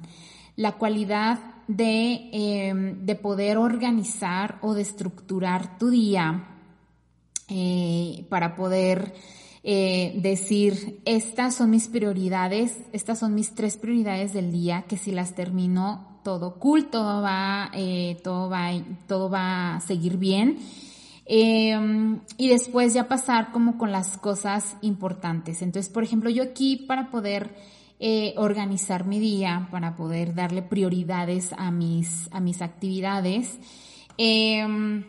la 0.55 0.79
cualidad 0.79 1.41
de, 1.67 2.31
em, 2.31 3.05
de 3.05 3.17
poder 3.17 3.59
organizar 3.59 4.61
o 4.63 4.75
de 4.75 4.83
estructurar 4.83 5.77
tu 5.77 5.91
día 5.91 6.45
eh, 7.49 8.27
para 8.29 8.55
poder 8.55 9.13
eh, 9.65 10.15
decir, 10.17 11.01
estas 11.05 11.55
son 11.55 11.71
mis 11.71 11.89
prioridades, 11.89 12.79
estas 12.93 13.21
son 13.21 13.35
mis 13.35 13.55
tres 13.55 13.77
prioridades 13.77 14.33
del 14.33 14.51
día, 14.51 14.85
que 14.89 14.97
si 14.97 15.13
las 15.13 15.35
termino, 15.35 16.19
todo 16.25 16.59
cool, 16.59 16.91
todo 16.91 17.23
va, 17.23 17.71
eh, 17.73 18.19
todo 18.25 18.49
va, 18.49 18.71
todo 19.07 19.31
va 19.31 19.77
a 19.77 19.81
seguir 19.81 20.17
bien. 20.17 20.59
Em, 21.25 22.21
y 22.37 22.49
después 22.49 22.95
ya 22.95 23.07
pasar 23.07 23.53
como 23.53 23.79
con 23.79 23.93
las 23.93 24.19
cosas 24.19 24.77
importantes. 24.83 25.63
Entonces, 25.63 25.93
por 25.93 26.03
ejemplo, 26.03 26.29
yo 26.31 26.43
aquí 26.43 26.77
para 26.77 27.11
poder 27.11 27.55
eh, 28.01 28.35
organizar 28.37 29.07
mi 29.07 29.21
día, 29.21 29.69
para 29.71 29.95
poder 29.95 30.35
darle 30.35 30.63
prioridades 30.63 31.53
a 31.57 31.71
mis, 31.71 32.29
a 32.33 32.41
mis 32.41 32.61
actividades, 32.61 33.59
em, 34.19 35.05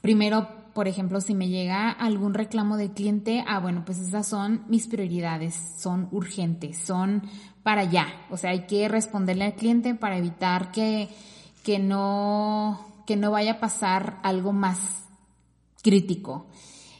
primero 0.00 0.59
por 0.74 0.88
ejemplo, 0.88 1.20
si 1.20 1.34
me 1.34 1.48
llega 1.48 1.90
algún 1.90 2.34
reclamo 2.34 2.76
del 2.76 2.92
cliente, 2.92 3.44
ah, 3.46 3.58
bueno, 3.58 3.84
pues 3.84 3.98
esas 3.98 4.26
son 4.26 4.64
mis 4.68 4.86
prioridades, 4.86 5.54
son 5.78 6.08
urgentes, 6.12 6.78
son 6.78 7.22
para 7.62 7.84
ya. 7.84 8.06
O 8.30 8.36
sea, 8.36 8.50
hay 8.50 8.66
que 8.66 8.88
responderle 8.88 9.44
al 9.44 9.54
cliente 9.54 9.94
para 9.94 10.18
evitar 10.18 10.70
que, 10.72 11.08
que 11.64 11.78
no, 11.78 13.02
que 13.06 13.16
no 13.16 13.30
vaya 13.30 13.52
a 13.52 13.60
pasar 13.60 14.18
algo 14.22 14.52
más 14.52 14.78
crítico. 15.82 16.46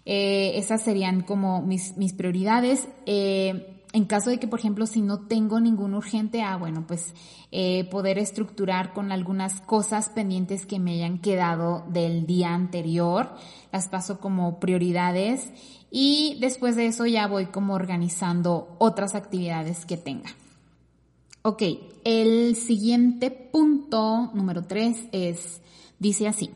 Eh, 0.05 0.53
esas 0.57 0.83
serían 0.83 1.23
como 1.23 1.63
mis, 1.63 1.97
mis 1.97 2.13
prioridades. 2.13 2.89
Eh, 3.07 3.70
en 3.93 4.05
caso 4.05 4.31
de 4.31 4.39
que, 4.39 4.47
por 4.47 4.61
ejemplo, 4.61 4.87
si 4.87 5.03
no 5.03 5.21
tengo 5.27 5.59
ningún 5.59 5.95
urgente, 5.95 6.43
ah, 6.43 6.57
bueno, 6.57 6.85
pues 6.87 7.13
eh, 7.51 7.89
poder 7.91 8.19
estructurar 8.19 8.93
con 8.93 9.11
algunas 9.11 9.61
cosas 9.61 10.09
pendientes 10.09 10.65
que 10.65 10.79
me 10.79 10.93
hayan 10.93 11.19
quedado 11.19 11.85
del 11.89 12.27
día 12.27 12.55
anterior, 12.55 13.35
las 13.73 13.89
paso 13.89 14.21
como 14.21 14.61
prioridades 14.61 15.51
y 15.91 16.39
después 16.41 16.77
de 16.77 16.87
eso 16.87 17.05
ya 17.07 17.27
voy 17.27 17.47
como 17.47 17.75
organizando 17.75 18.77
otras 18.79 19.17
actividades 19.17 19.85
que 19.85 19.97
tenga. 19.97 20.31
Ok, 21.43 21.63
el 22.05 22.55
siguiente 22.55 23.31
punto, 23.31 24.31
número 24.35 24.63
tres, 24.63 25.07
es, 25.11 25.61
dice 25.99 26.29
así. 26.29 26.51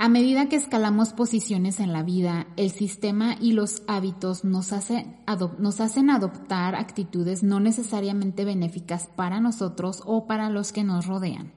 A 0.00 0.08
medida 0.08 0.48
que 0.48 0.54
escalamos 0.54 1.12
posiciones 1.12 1.80
en 1.80 1.92
la 1.92 2.04
vida, 2.04 2.46
el 2.56 2.70
sistema 2.70 3.34
y 3.40 3.50
los 3.50 3.82
hábitos 3.88 4.44
nos, 4.44 4.72
hacen 4.72 5.16
adoptar 5.26 6.76
actitudes 6.76 7.42
no 7.42 7.58
necesariamente 7.58 8.44
benéficas 8.44 9.08
para 9.16 9.40
nosotros 9.40 10.04
o 10.06 10.28
para 10.28 10.50
los 10.50 10.70
que 10.70 10.84
nos 10.84 11.06
rodean. 11.06 11.50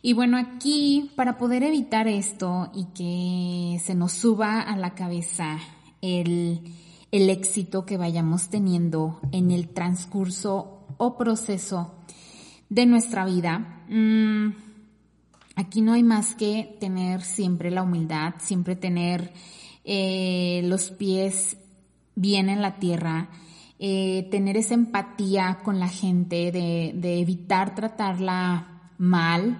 Y 0.00 0.14
bueno, 0.14 0.38
aquí 0.38 1.10
para 1.16 1.36
poder 1.36 1.64
evitar 1.64 2.08
esto 2.08 2.70
y 2.74 2.86
que 2.94 3.78
se 3.84 3.94
nos 3.94 4.12
suba 4.12 4.62
a 4.62 4.74
la 4.78 4.94
cabeza 4.94 5.58
el, 6.00 6.62
éxito 7.12 7.84
que 7.84 7.98
vayamos 7.98 8.48
teniendo 8.48 9.20
en 9.32 9.50
el 9.50 9.68
transcurso 9.68 10.86
o 10.96 11.18
proceso 11.18 11.92
de 12.70 12.86
nuestra 12.86 13.26
vida, 13.26 13.84
mmm, 13.90 14.65
Aquí 15.56 15.80
no 15.80 15.94
hay 15.94 16.02
más 16.02 16.34
que 16.34 16.76
tener 16.80 17.22
siempre 17.22 17.70
la 17.70 17.82
humildad, 17.82 18.34
siempre 18.38 18.76
tener 18.76 19.32
eh, 19.84 20.60
los 20.64 20.90
pies 20.90 21.56
bien 22.14 22.50
en 22.50 22.60
la 22.60 22.78
tierra, 22.78 23.30
eh, 23.78 24.28
tener 24.30 24.58
esa 24.58 24.74
empatía 24.74 25.60
con 25.64 25.80
la 25.80 25.88
gente, 25.88 26.52
de, 26.52 27.20
evitar 27.20 27.74
tratarla 27.74 28.90
mal, 28.98 29.58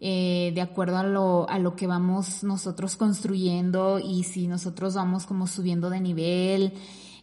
eh, 0.00 0.52
de 0.54 0.60
acuerdo 0.62 0.96
a 0.96 1.02
lo, 1.02 1.46
a 1.50 1.58
lo 1.58 1.76
que 1.76 1.86
vamos 1.86 2.42
nosotros 2.42 2.96
construyendo 2.96 3.98
y 3.98 4.22
si 4.22 4.46
nosotros 4.46 4.94
vamos 4.94 5.26
como 5.26 5.46
subiendo 5.46 5.90
de 5.90 6.00
nivel, 6.00 6.72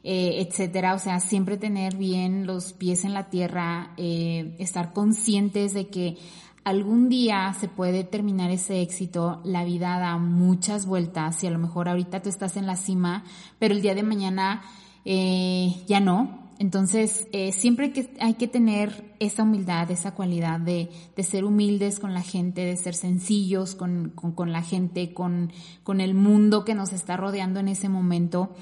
etcétera. 0.04 0.94
O 0.94 1.00
sea, 1.00 1.20
siempre 1.22 1.58
tener 1.58 1.96
bien 1.96 2.46
los 2.46 2.74
pies 2.74 3.04
en 3.04 3.16
la 3.16 3.30
tierra, 3.32 3.94
estar 3.98 4.94
conscientes 4.94 5.74
de 5.74 5.88
que 5.88 6.18
algún 6.64 7.10
día 7.10 7.54
se 7.60 7.68
puede 7.68 8.04
terminar 8.04 8.52
ese 8.52 8.82
éxito, 8.82 9.42
la 9.44 9.64
vida 9.64 10.00
da 10.00 10.18
muchas 10.18 10.86
vueltas 10.86 11.44
y 11.44 11.48
a 11.48 11.52
lo 11.52 11.60
mejor 11.60 11.90
ahorita 11.90 12.22
tú 12.22 12.30
estás 12.30 12.58
en 12.58 12.68
la 12.68 12.76
cima, 12.76 13.24
pero 13.60 13.74
el 13.74 13.82
día 13.82 13.96
de 13.96 14.04
mañana 14.04 14.62
eh, 15.06 15.76
ya 15.88 16.00
no. 16.00 16.40
Entonces, 16.60 17.28
eh, 17.32 17.52
siempre 17.54 17.92
que 17.92 18.14
hay 18.20 18.36
que 18.36 18.48
tener 18.48 19.16
esa 19.20 19.42
humildad, 19.42 19.90
esa 19.90 20.14
cualidad 20.14 20.60
de, 20.60 20.92
ser 21.24 21.44
humildes 21.44 22.00
con 22.00 22.14
la 22.14 22.22
gente, 22.22 22.64
de 22.64 22.78
ser 22.78 22.94
sencillos 22.94 23.74
con, 23.74 24.14
la 24.46 24.62
gente, 24.62 25.12
con, 25.12 25.52
con 25.82 26.02
el 26.02 26.14
mundo 26.14 26.64
que 26.64 26.76
nos 26.76 26.94
está 26.94 27.18
rodeando 27.18 27.60
en 27.60 27.68
ese 27.68 27.90
momento 27.90 28.54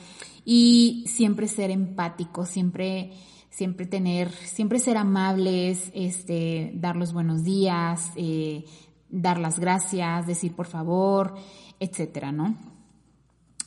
y 0.46 1.04
siempre 1.08 1.50
ser 1.50 1.72
empáticos, 1.72 2.48
siempre 2.48 3.12
siempre 3.60 3.86
tener, 3.86 4.32
siempre 4.32 4.80
ser 4.80 4.96
amables, 4.96 5.92
este, 5.94 6.72
dar 6.76 6.96
los 6.96 7.12
buenos 7.12 7.44
días, 7.44 8.14
eh, 8.16 8.64
dar 9.10 9.38
las 9.38 9.60
gracias, 9.60 10.26
decir 10.26 10.56
por 10.56 10.66
favor, 10.66 11.36
etcétera, 11.78 12.32
¿no? 12.32 12.56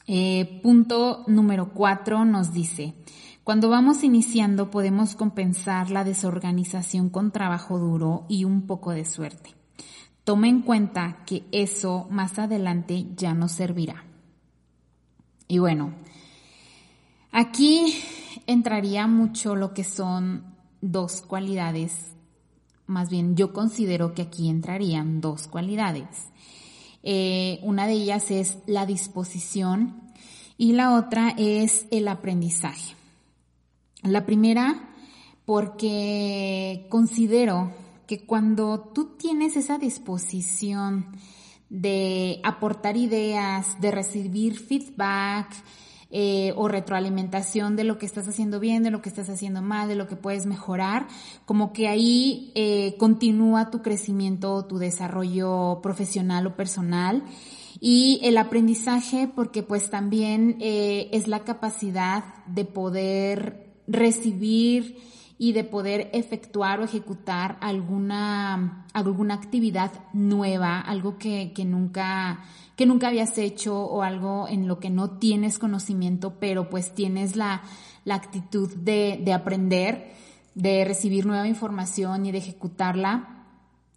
Eh, 0.07 0.61
punto 0.63 1.25
número 1.27 1.75
cuatro 1.75 2.25
nos 2.25 2.55
dice, 2.55 2.95
cuando 3.45 3.69
vamos 3.69 4.03
iniciando 4.03 4.71
podemos 4.71 5.15
compensar 5.15 5.91
la 5.91 6.05
desorganización 6.05 7.11
con 7.11 7.31
trabajo 7.31 7.79
duro 7.79 8.25
y 8.31 8.45
un 8.45 8.63
poco 8.67 8.93
de 8.93 9.05
suerte. 9.05 9.51
Toma 10.25 10.49
en 10.49 10.63
cuenta 10.63 11.19
que 11.27 11.45
eso 11.53 12.07
más 12.09 12.39
adelante 12.39 13.09
ya 13.15 13.35
nos 13.35 13.53
servirá. 13.53 14.07
Y 15.49 15.59
bueno, 15.59 15.93
aquí 17.31 17.95
entraría 18.47 19.07
mucho 19.07 19.57
lo 19.57 19.75
que 19.75 19.85
son 19.85 20.45
dos 20.81 21.23
cualidades, 21.23 22.13
más 22.87 23.09
bien 23.09 23.37
yo 23.37 23.53
considero 23.53 24.15
que 24.15 24.23
aquí 24.23 24.49
entrarían 24.49 25.21
dos 25.21 25.49
cualidades. 25.49 26.29
Eh, 27.03 27.59
una 27.63 27.87
de 27.87 27.95
ellas 27.95 28.31
es 28.31 28.59
la 28.67 28.87
disposición 28.87 30.13
y 30.57 30.73
la 30.73 30.95
otra 30.95 31.35
es 31.37 31.87
el 31.91 32.09
aprendizaje. 32.09 32.95
La 34.03 34.27
primera, 34.27 34.91
porque 35.45 36.87
considero 36.91 37.73
que 38.07 38.25
cuando 38.27 38.91
tú 38.95 39.17
tienes 39.17 39.57
esa 39.57 39.79
disposición 39.79 41.07
de 41.71 42.41
aportar 42.45 42.97
ideas, 42.97 43.81
de 43.81 43.91
recibir 43.91 44.59
feedback, 44.59 45.49
eh, 46.15 46.53
o 46.57 46.69
retroalimentación 46.69 47.75
de 47.75 47.85
lo 47.85 47.97
que 47.97 48.05
estás 48.05 48.29
haciendo 48.29 48.61
bien, 48.61 48.83
de 48.83 48.91
lo 48.91 49.01
que 49.01 49.09
estás 49.09 49.31
haciendo 49.31 49.63
mal, 49.63 49.89
de 49.89 49.95
lo 49.95 50.07
que 50.07 50.15
puedes 50.15 50.45
mejorar, 50.45 51.09
como 51.47 51.73
que 51.73 51.89
ahí 51.89 52.53
eh, 52.55 52.97
continúa 52.99 53.71
tu 53.71 53.81
crecimiento, 53.81 54.67
tu 54.67 54.77
desarrollo 54.77 55.81
profesional 55.83 56.47
o 56.47 56.55
personal. 56.55 57.23
Y 57.81 58.21
el 58.23 58.37
aprendizaje, 58.37 59.27
porque 59.35 59.63
pues 59.63 59.89
también 59.89 60.59
eh, 60.61 61.09
es 61.13 61.29
la 61.29 61.45
capacidad 61.45 62.25
de 62.47 62.67
poder 62.67 63.73
recibir 63.87 64.99
y 65.43 65.51
de 65.51 65.65
poder 65.65 66.09
efectuar 66.13 66.79
o 66.79 66.85
ejecutar 66.85 67.59
alguna, 67.61 68.87
alguna 68.93 69.35
actividad 69.35 69.91
nueva, 70.13 70.79
algo 70.79 71.19
que, 71.19 71.51
que 71.53 71.65
nunca, 71.65 72.45
que 72.77 72.87
nunca 72.87 73.09
habías 73.09 73.37
hecho 73.39 73.77
o 73.77 74.03
algo 74.03 74.47
en 74.47 74.69
lo 74.69 74.79
que 74.79 74.89
no 74.89 75.19
tienes 75.19 75.59
conocimiento, 75.59 76.39
pero 76.39 76.71
pues 76.71 76.95
tienes 76.95 77.35
la, 77.35 77.63
la 78.05 78.15
actitud 78.15 78.73
de, 78.73 79.21
de 79.21 79.33
aprender, 79.33 80.13
de 80.55 80.85
recibir 80.85 81.27
nueva 81.27 81.49
información 81.49 82.25
y 82.25 82.31
de 82.31 82.39
ejecutarla. 82.39 83.49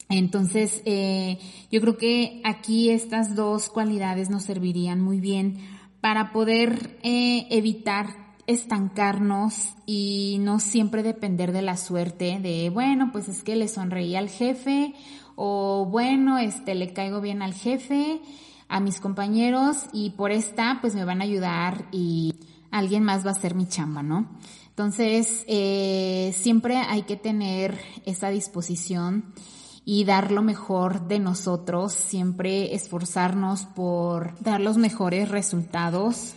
Entonces, 0.10 0.82
eh, 0.86 1.38
yo 1.72 1.80
creo 1.80 1.96
que 2.00 2.42
aquí 2.44 2.90
estas 2.90 3.36
dos 3.36 3.70
cualidades 3.70 4.32
nos 4.32 4.42
servirían 4.42 5.00
muy 5.00 5.20
bien 5.20 5.60
para 6.02 6.32
poder 6.32 6.98
eh, 7.04 7.46
evitar 7.52 8.25
estancarnos 8.48 9.76
y 9.86 10.38
no 10.42 10.60
siempre 10.60 11.04
depender 11.04 11.52
de 11.52 11.62
la 11.62 11.78
suerte 11.78 12.40
de, 12.40 12.70
bueno, 12.70 13.10
pues 13.12 13.28
es 13.28 13.44
que 13.44 13.56
le 13.56 13.68
sonreí 13.68 14.16
al 14.16 14.30
jefe 14.30 14.94
o 15.36 15.86
bueno, 15.90 16.38
este, 16.38 16.76
le 16.76 16.94
caigo 16.94 17.22
bien 17.22 17.42
al 17.42 17.54
jefe, 17.54 18.22
a 18.68 18.80
mis 18.80 19.00
compañeros 19.00 19.86
y 19.94 20.12
por 20.12 20.32
esta 20.32 20.80
pues 20.82 20.96
me 20.96 21.06
van 21.06 21.22
a 21.22 21.26
ayudar 21.26 21.88
y 21.92 22.36
alguien 22.72 23.04
más 23.04 23.26
va 23.26 23.32
a 23.32 23.36
ser 23.36 23.56
mi 23.56 23.68
chamba, 23.68 24.04
¿no? 24.04 24.30
Entonces, 24.70 25.46
eh, 25.48 26.36
siempre 26.38 26.76
hay 26.78 27.04
que 27.04 27.16
tener 27.16 27.80
esa 28.06 28.30
disposición 28.30 29.34
y 29.86 30.04
dar 30.04 30.32
lo 30.32 30.42
mejor 30.42 31.08
de 31.08 31.20
nosotros, 31.20 31.94
siempre 31.94 32.76
esforzarnos 32.76 33.68
por 33.68 34.38
dar 34.42 34.60
los 34.60 34.78
mejores 34.78 35.30
resultados 35.30 36.34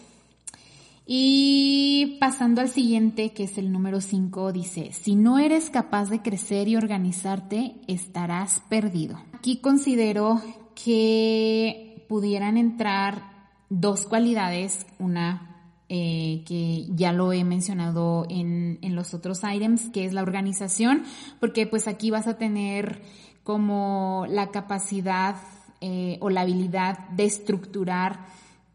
y 1.10 2.18
pasando 2.20 2.60
al 2.60 2.68
siguiente, 2.68 3.32
que 3.32 3.44
es 3.44 3.56
el 3.56 3.72
número 3.72 4.02
5, 4.02 4.52
dice, 4.52 4.92
si 4.92 5.14
no 5.14 5.38
eres 5.38 5.70
capaz 5.70 6.10
de 6.10 6.20
crecer 6.20 6.68
y 6.68 6.76
organizarte, 6.76 7.76
estarás 7.86 8.60
perdido. 8.68 9.18
Aquí 9.32 9.56
considero 9.56 10.42
que 10.74 12.04
pudieran 12.10 12.58
entrar 12.58 13.22
dos 13.70 14.04
cualidades, 14.04 14.86
una 14.98 15.72
eh, 15.88 16.44
que 16.46 16.84
ya 16.90 17.14
lo 17.14 17.32
he 17.32 17.42
mencionado 17.42 18.26
en, 18.28 18.78
en 18.82 18.94
los 18.94 19.14
otros 19.14 19.40
items, 19.50 19.88
que 19.88 20.04
es 20.04 20.12
la 20.12 20.20
organización, 20.20 21.04
porque 21.40 21.66
pues 21.66 21.88
aquí 21.88 22.10
vas 22.10 22.26
a 22.26 22.36
tener 22.36 23.00
como 23.44 24.26
la 24.28 24.50
capacidad 24.50 25.36
eh, 25.80 26.18
o 26.20 26.28
la 26.28 26.42
habilidad 26.42 27.08
de 27.08 27.24
estructurar 27.24 28.26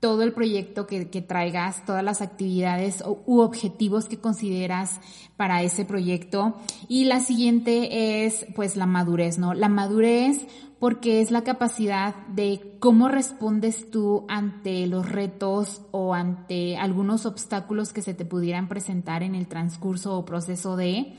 todo 0.03 0.24
el 0.24 0.33
proyecto 0.33 0.86
que, 0.86 1.05
traigas, 1.05 1.86
todas 1.86 2.03
las 2.03 2.22
actividades 2.22 3.01
u 3.25 3.39
objetivos 3.39 4.10
que 4.10 4.19
consideras 4.19 5.00
para 5.38 5.63
ese 5.63 5.86
proyecto. 5.86 6.57
Y 6.89 7.05
la 7.05 7.22
siguiente 7.22 8.25
es 8.25 8.45
pues 8.53 8.75
la 8.75 8.86
madurez, 8.86 9.38
¿no? 9.38 9.53
La 9.53 9.69
madurez 9.69 10.45
porque 10.77 11.22
es 11.22 11.31
la 11.31 11.45
capacidad 11.45 12.27
de 12.27 12.75
cómo 12.79 13.07
respondes 13.07 13.89
tú 13.91 14.25
ante 14.27 14.88
los 14.88 15.10
retos 15.10 15.83
o 15.91 16.13
ante 16.13 16.75
algunos 16.75 17.25
obstáculos 17.25 17.93
que 17.93 18.01
se 18.01 18.13
te 18.13 18.25
pudieran 18.25 18.67
presentar 18.67 19.24
en 19.24 19.36
el 19.36 19.48
transcurso 19.48 20.17
o 20.17 20.25
proceso 20.25 20.75
de 20.75 21.13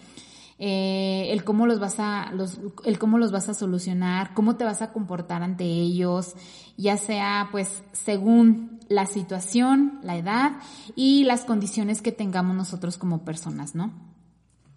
eh, 0.59 1.33
el 1.33 1.43
cómo 1.43 1.67
los 1.67 1.81
vas 1.81 1.99
a, 1.99 2.31
los, 2.33 2.61
el 2.85 2.99
cómo 2.99 3.19
los 3.19 3.33
vas 3.33 3.49
a 3.49 3.55
solucionar, 3.55 4.35
cómo 4.35 4.57
te 4.57 4.65
vas 4.65 4.83
a 4.83 4.93
comportar 4.93 5.43
ante 5.43 5.65
ellos, 5.65 6.35
ya 6.77 6.97
sea 6.97 7.49
pues 7.51 7.83
según 7.93 8.74
la 8.89 9.07
situación, 9.07 9.99
la 10.03 10.17
edad 10.17 10.53
y 10.97 11.25
las 11.25 11.45
condiciones 11.45 12.03
que 12.03 12.13
tengamos 12.13 12.57
nosotros 12.57 12.99
como 12.99 13.25
personas, 13.25 13.75
¿no? 13.75 13.93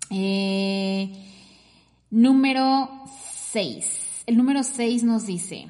Eh, 0.10 1.26
número 2.10 2.90
6. 3.52 4.24
El 4.28 4.38
número 4.38 4.64
6 4.64 5.04
nos 5.04 5.26
dice, 5.26 5.68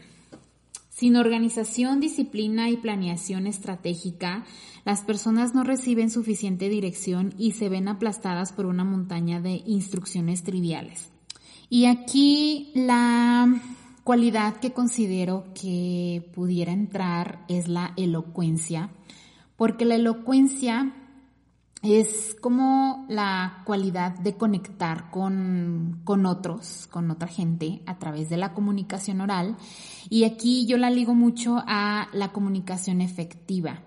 sin 0.89 1.15
organización, 1.15 1.99
disciplina 1.99 2.69
y 2.69 2.77
planeación 2.77 3.45
estratégica, 3.45 4.45
las 4.83 5.01
personas 5.01 5.53
no 5.53 5.63
reciben 5.63 6.09
suficiente 6.09 6.69
dirección 6.69 7.33
y 7.37 7.51
se 7.51 7.69
ven 7.69 7.87
aplastadas 7.87 8.51
por 8.51 8.65
una 8.65 8.83
montaña 8.83 9.39
de 9.39 9.61
instrucciones 9.65 10.43
triviales. 10.43 11.09
Y 11.69 11.85
aquí 11.85 12.71
la 12.73 13.61
cualidad 14.07 14.55
que 14.61 14.71
considero 14.71 15.47
que 15.53 16.31
pudiera 16.33 16.71
entrar 16.71 17.43
es 17.49 17.67
la 17.67 17.91
elocuencia, 17.97 18.89
porque 19.57 19.83
la 19.83 19.95
elocuencia 19.95 20.93
es 21.83 22.33
como 22.39 23.05
la 23.09 23.63
cualidad 23.65 24.17
de 24.17 24.37
conectar 24.37 25.11
con, 25.11 25.99
con, 26.05 26.25
otros, 26.25 26.87
con 26.89 27.11
otra 27.11 27.27
gente 27.27 27.81
a 27.85 27.99
través 27.99 28.29
de 28.29 28.37
la 28.37 28.53
comunicación 28.53 29.19
oral. 29.19 29.57
Y 30.09 30.23
aquí 30.23 30.65
yo 30.67 30.77
la 30.77 30.89
ligo 30.89 31.13
mucho 31.13 31.61
a 31.67 32.07
la 32.13 32.31
comunicación 32.31 33.01
efectiva, 33.01 33.81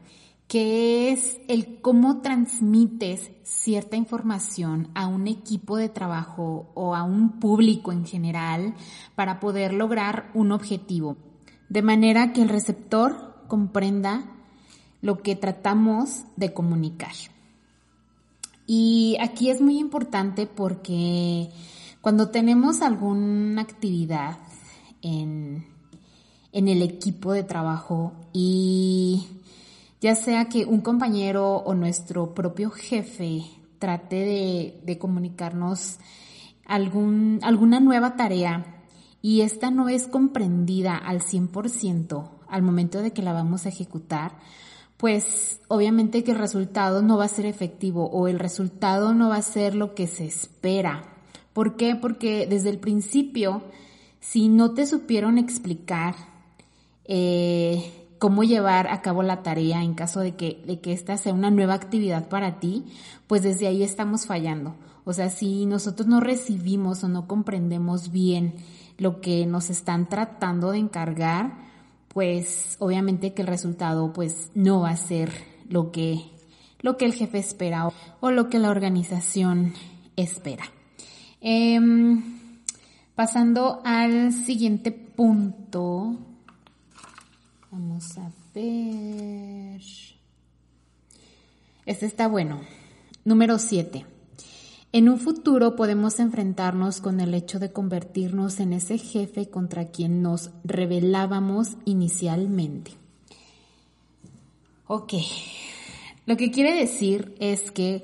que 0.50 1.12
es 1.12 1.38
el 1.46 1.80
cómo 1.80 2.22
transmites 2.22 3.30
cierta 3.44 3.94
información 3.94 4.88
a 4.96 5.06
un 5.06 5.28
equipo 5.28 5.76
de 5.76 5.88
trabajo 5.88 6.72
o 6.74 6.96
a 6.96 7.04
un 7.04 7.38
público 7.38 7.92
en 7.92 8.04
general 8.04 8.74
para 9.14 9.38
poder 9.38 9.72
lograr 9.72 10.28
un 10.34 10.50
objetivo. 10.50 11.16
De 11.68 11.82
manera 11.82 12.32
que 12.32 12.42
el 12.42 12.48
receptor 12.48 13.44
comprenda 13.46 14.24
lo 15.02 15.22
que 15.22 15.36
tratamos 15.36 16.24
de 16.34 16.52
comunicar. 16.52 17.14
Y 18.66 19.18
aquí 19.20 19.50
es 19.50 19.60
muy 19.60 19.78
importante 19.78 20.48
porque 20.48 21.48
cuando 22.00 22.30
tenemos 22.30 22.82
alguna 22.82 23.62
actividad 23.62 24.38
en, 25.00 25.64
el 26.52 26.82
equipo 26.82 27.32
de 27.32 27.44
trabajo 27.44 28.14
y 28.32 29.28
ya 30.00 30.14
sea 30.14 30.46
que 30.46 30.64
un 30.64 30.80
compañero 30.80 31.56
o 31.56 31.74
nuestro 31.74 32.34
propio 32.34 32.70
jefe 32.70 33.42
trate 33.78 34.80
de, 34.84 34.98
comunicarnos 34.98 35.98
algún, 36.66 37.40
alguna 37.42 37.80
nueva 37.80 38.16
tarea 38.16 38.84
y 39.22 39.42
esta 39.42 39.70
no 39.70 39.88
es 39.88 40.06
comprendida 40.06 40.96
al 40.96 41.20
100% 41.20 42.30
al 42.48 42.62
momento 42.62 43.00
de 43.00 43.12
que 43.12 43.22
la 43.22 43.32
vamos 43.32 43.64
a 43.64 43.68
ejecutar, 43.68 44.32
pues 44.96 45.60
obviamente 45.68 46.24
que 46.24 46.32
el 46.32 46.38
resultado 46.38 47.00
no 47.00 47.16
va 47.16 47.24
a 47.24 47.28
ser 47.28 47.46
efectivo 47.46 48.06
o 48.10 48.26
el 48.26 48.38
resultado 48.38 49.14
no 49.14 49.28
va 49.28 49.36
a 49.36 49.42
ser 49.42 49.74
lo 49.74 49.94
que 49.94 50.06
se 50.06 50.26
espera. 50.26 51.04
¿Por 51.52 51.76
qué? 51.76 51.94
Porque 51.94 52.46
desde 52.46 52.70
el 52.70 52.78
principio, 52.78 53.62
si 54.18 54.48
no 54.48 54.72
te 54.72 54.86
supieron 54.86 55.38
explicar 55.38 56.14
eh, 57.04 57.99
cómo 58.20 58.44
llevar 58.44 58.86
a 58.88 59.00
cabo 59.00 59.22
la 59.22 59.42
tarea 59.42 59.82
en 59.82 59.94
caso 59.94 60.20
de 60.20 60.36
que, 60.36 60.62
de 60.66 60.78
que 60.78 60.92
esta 60.92 61.16
sea 61.16 61.32
una 61.32 61.50
nueva 61.50 61.72
actividad 61.74 62.28
para 62.28 62.60
ti, 62.60 62.84
pues 63.26 63.42
desde 63.42 63.66
ahí 63.66 63.82
estamos 63.82 64.26
fallando. 64.26 64.76
O 65.04 65.14
sea, 65.14 65.30
si 65.30 65.64
nosotros 65.64 66.06
no 66.06 66.20
recibimos 66.20 67.02
o 67.02 67.08
no 67.08 67.26
comprendemos 67.26 68.12
bien 68.12 68.54
lo 68.98 69.22
que 69.22 69.46
nos 69.46 69.70
están 69.70 70.06
tratando 70.06 70.70
de 70.70 70.78
encargar, 70.78 71.56
pues 72.08 72.76
obviamente 72.78 73.32
que 73.32 73.40
el 73.40 73.48
resultado 73.48 74.12
pues 74.12 74.50
no 74.54 74.80
va 74.80 74.90
a 74.90 74.96
ser 74.96 75.32
lo 75.70 75.90
que, 75.90 76.20
lo 76.82 76.98
que 76.98 77.06
el 77.06 77.14
jefe 77.14 77.38
espera 77.38 77.88
o, 78.20 78.30
lo 78.30 78.50
que 78.50 78.58
la 78.58 78.68
organización 78.68 79.72
espera. 80.16 80.64
Em, 81.40 82.22
pasando 83.14 83.80
al 83.82 84.34
siguiente 84.34 84.90
punto, 84.90 86.18
vamos 87.70 88.18
a 88.18 88.30
ver. 88.54 89.80
Este 91.86 92.06
está 92.06 92.28
bueno. 92.28 92.60
Número 93.24 93.58
7. 93.58 94.06
En 94.92 95.08
un 95.08 95.18
futuro 95.18 95.76
podemos 95.76 96.18
enfrentarnos 96.18 97.00
con 97.00 97.20
el 97.20 97.32
hecho 97.34 97.58
de 97.58 97.72
convertirnos 97.72 98.58
en 98.58 98.72
ese 98.72 98.98
jefe 98.98 99.48
contra 99.48 99.86
quien 99.86 100.22
nos 100.22 100.50
rebelábamos 100.64 101.76
inicialmente. 101.84 102.92
Ok, 104.88 105.14
lo 106.26 106.36
que 106.36 106.50
quiere 106.50 106.74
decir 106.74 107.36
es 107.38 107.70
que 107.70 108.02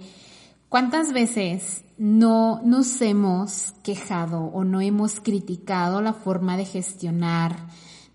cuántas 0.68 1.12
veces 1.12 1.83
no 1.98 2.61
nos 2.62 3.00
hemos 3.00 3.72
quejado 3.83 4.42
o 4.42 4.62
no 4.62 4.81
hemos 4.81 5.18
criticado 5.18 6.00
la 6.00 6.12
forma 6.12 6.57
de 6.57 6.66
gestionar 6.66 7.57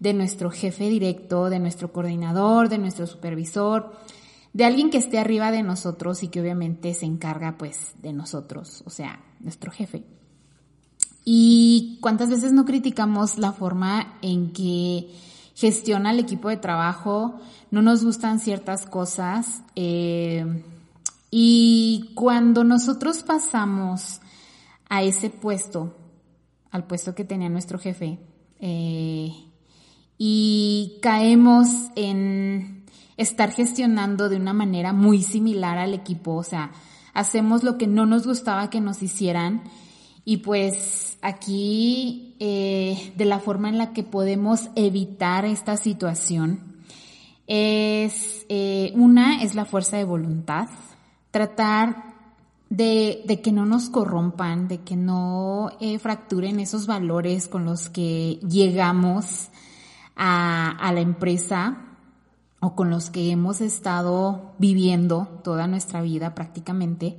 de 0.01 0.13
nuestro 0.13 0.49
jefe 0.49 0.89
directo, 0.89 1.51
de 1.51 1.59
nuestro 1.59 1.93
coordinador, 1.93 2.69
de 2.69 2.79
nuestro 2.79 3.05
supervisor, 3.05 3.93
de 4.51 4.65
alguien 4.65 4.89
que 4.89 4.97
esté 4.97 5.19
arriba 5.19 5.51
de 5.51 5.61
nosotros 5.61 6.23
y 6.23 6.29
que 6.29 6.41
obviamente 6.41 6.95
se 6.95 7.05
encarga 7.05 7.55
pues 7.59 7.93
de 8.01 8.11
nosotros, 8.11 8.81
o 8.87 8.89
sea, 8.89 9.23
nuestro 9.39 9.71
jefe. 9.71 10.03
Y 11.23 11.99
cuántas 12.01 12.31
veces 12.31 12.51
no 12.51 12.65
criticamos 12.65 13.37
la 13.37 13.51
forma 13.51 14.17
en 14.23 14.51
que 14.51 15.07
gestiona 15.53 16.09
el 16.09 16.19
equipo 16.19 16.49
de 16.49 16.57
trabajo, 16.57 17.39
no 17.69 17.83
nos 17.83 18.03
gustan 18.03 18.39
ciertas 18.39 18.87
cosas. 18.87 19.61
Eh, 19.75 20.63
y 21.29 22.09
cuando 22.15 22.63
nosotros 22.63 23.21
pasamos 23.21 24.19
a 24.89 25.03
ese 25.03 25.29
puesto, 25.29 25.95
al 26.71 26.87
puesto 26.87 27.13
que 27.13 27.23
tenía 27.23 27.49
nuestro 27.49 27.77
jefe, 27.77 28.17
eh, 28.59 29.50
y 30.23 30.99
caemos 31.01 31.67
en 31.95 32.85
estar 33.17 33.51
gestionando 33.51 34.29
de 34.29 34.35
una 34.35 34.53
manera 34.53 34.93
muy 34.93 35.23
similar 35.23 35.79
al 35.79 35.95
equipo, 35.95 36.35
o 36.35 36.43
sea, 36.43 36.73
hacemos 37.15 37.63
lo 37.63 37.79
que 37.79 37.87
no 37.87 38.05
nos 38.05 38.27
gustaba 38.27 38.69
que 38.69 38.81
nos 38.81 39.01
hicieran 39.01 39.63
y 40.23 40.37
pues 40.37 41.17
aquí 41.23 42.35
eh, 42.39 43.13
de 43.17 43.25
la 43.25 43.39
forma 43.39 43.69
en 43.69 43.79
la 43.79 43.93
que 43.93 44.03
podemos 44.03 44.69
evitar 44.75 45.43
esta 45.43 45.75
situación 45.75 46.83
es 47.47 48.45
eh, 48.47 48.93
una 48.93 49.41
es 49.41 49.55
la 49.55 49.65
fuerza 49.65 49.97
de 49.97 50.03
voluntad, 50.03 50.67
tratar 51.31 52.13
de, 52.69 53.23
de, 53.25 53.41
que 53.41 53.51
no 53.51 53.65
nos 53.65 53.89
corrompan, 53.89 54.67
de 54.67 54.81
que 54.81 54.95
no 54.95 55.71
eh, 55.79 55.97
fracturen 55.97 56.59
esos 56.59 56.85
valores 56.85 57.47
con 57.47 57.65
los 57.65 57.89
que 57.89 58.39
llegamos 58.47 59.49
a, 60.15 60.91
la 60.93 61.01
empresa 61.01 61.77
o 62.59 62.75
con 62.75 62.89
los 62.89 63.09
que 63.09 63.31
hemos 63.31 63.61
estado 63.61 64.53
viviendo 64.59 65.27
toda 65.43 65.67
nuestra 65.67 66.01
vida 66.01 66.35
prácticamente. 66.35 67.17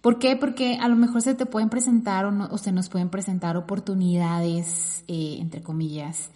¿Por 0.00 0.18
qué? 0.18 0.36
Porque 0.36 0.78
a 0.80 0.88
lo 0.88 0.96
mejor 0.96 1.22
se 1.22 1.34
te 1.34 1.46
pueden 1.46 1.70
presentar 1.70 2.24
o, 2.24 2.32
no, 2.32 2.48
o 2.50 2.58
se 2.58 2.72
nos 2.72 2.88
pueden 2.88 3.08
presentar 3.08 3.56
oportunidades, 3.56 5.04
eh, 5.08 5.36
entre 5.38 5.62
comillas, 5.62 6.30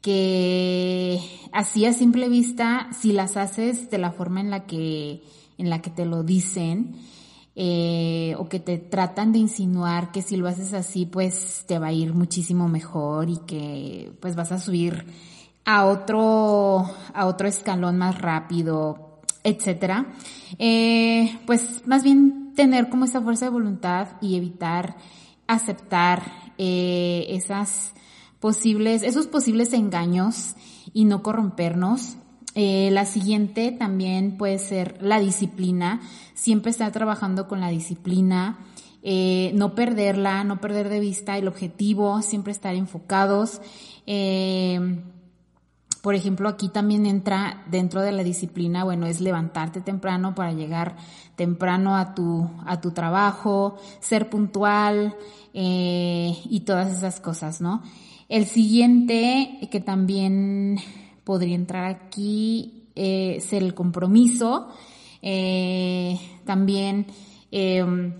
que 0.00 1.20
así 1.52 1.86
a 1.86 1.92
simple 1.92 2.28
vista, 2.28 2.88
si 2.98 3.12
las 3.12 3.36
haces 3.36 3.90
de 3.90 3.98
la 3.98 4.10
forma 4.10 4.40
en 4.40 4.50
la 4.50 4.66
que, 4.66 5.22
en 5.58 5.70
la 5.70 5.82
que 5.82 5.90
te 5.90 6.06
lo 6.06 6.22
dicen, 6.22 6.96
eh, 7.56 8.34
o 8.38 8.48
que 8.48 8.58
te 8.58 8.78
tratan 8.78 9.32
de 9.32 9.38
insinuar 9.38 10.10
que 10.10 10.22
si 10.22 10.36
lo 10.36 10.48
haces 10.48 10.74
así, 10.74 11.06
pues 11.06 11.64
te 11.66 11.78
va 11.78 11.88
a 11.88 11.92
ir 11.92 12.12
muchísimo 12.12 12.68
mejor 12.68 13.28
y 13.28 13.38
que 13.46 14.12
pues 14.20 14.34
vas 14.34 14.52
a 14.52 14.58
subir 14.58 15.06
a 15.64 15.86
otro, 15.86 16.84
a 17.14 17.26
otro 17.26 17.48
escalón 17.48 17.96
más 17.96 18.20
rápido, 18.20 19.20
etcétera. 19.42 20.12
Eh, 20.58 21.38
pues 21.46 21.86
más 21.86 22.02
bien 22.02 22.52
tener 22.54 22.88
como 22.88 23.04
esa 23.04 23.20
fuerza 23.20 23.46
de 23.46 23.50
voluntad 23.50 24.08
y 24.20 24.36
evitar 24.36 24.96
aceptar 25.46 26.52
eh, 26.58 27.26
esas 27.28 27.94
posibles, 28.40 29.02
esos 29.02 29.26
posibles 29.26 29.72
engaños 29.72 30.54
y 30.92 31.04
no 31.04 31.22
corrompernos. 31.22 32.16
Eh, 32.54 32.90
la 32.92 33.04
siguiente 33.04 33.72
también 33.72 34.36
puede 34.36 34.58
ser 34.58 34.98
la 35.00 35.18
disciplina, 35.18 36.00
siempre 36.34 36.70
estar 36.70 36.92
trabajando 36.92 37.48
con 37.48 37.60
la 37.60 37.68
disciplina, 37.68 38.58
eh, 39.02 39.50
no 39.54 39.74
perderla, 39.74 40.44
no 40.44 40.60
perder 40.60 40.88
de 40.88 41.00
vista 41.00 41.36
el 41.36 41.48
objetivo, 41.48 42.22
siempre 42.22 42.52
estar 42.52 42.74
enfocados. 42.74 43.60
Eh, 44.06 45.00
por 46.04 46.14
ejemplo, 46.14 46.50
aquí 46.50 46.68
también 46.68 47.06
entra 47.06 47.64
dentro 47.70 48.02
de 48.02 48.12
la 48.12 48.22
disciplina, 48.22 48.84
bueno, 48.84 49.06
es 49.06 49.22
levantarte 49.22 49.80
temprano 49.80 50.34
para 50.34 50.52
llegar 50.52 50.96
temprano 51.34 51.96
a 51.96 52.14
tu, 52.14 52.46
a 52.66 52.78
tu 52.82 52.90
trabajo, 52.90 53.78
ser 54.00 54.28
puntual 54.28 55.16
eh, 55.54 56.36
y 56.44 56.60
todas 56.60 56.92
esas 56.92 57.20
cosas, 57.20 57.62
¿no? 57.62 57.82
El 58.28 58.44
siguiente 58.44 59.66
que 59.70 59.80
también 59.80 60.78
podría 61.24 61.54
entrar 61.54 61.84
aquí 61.84 62.88
eh, 62.94 63.36
es 63.38 63.52
el 63.52 63.74
compromiso. 63.74 64.68
Eh, 65.22 66.18
también 66.44 67.06
em, 67.50 68.14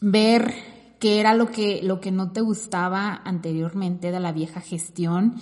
ver 0.00 0.54
qué 1.00 1.20
era 1.20 1.34
lo 1.34 1.50
que, 1.50 1.80
lo 1.82 2.00
que 2.00 2.10
no 2.10 2.32
te 2.32 2.42
gustaba 2.42 3.22
anteriormente 3.24 4.10
de 4.10 4.20
la 4.20 4.32
vieja 4.32 4.60
gestión 4.60 5.36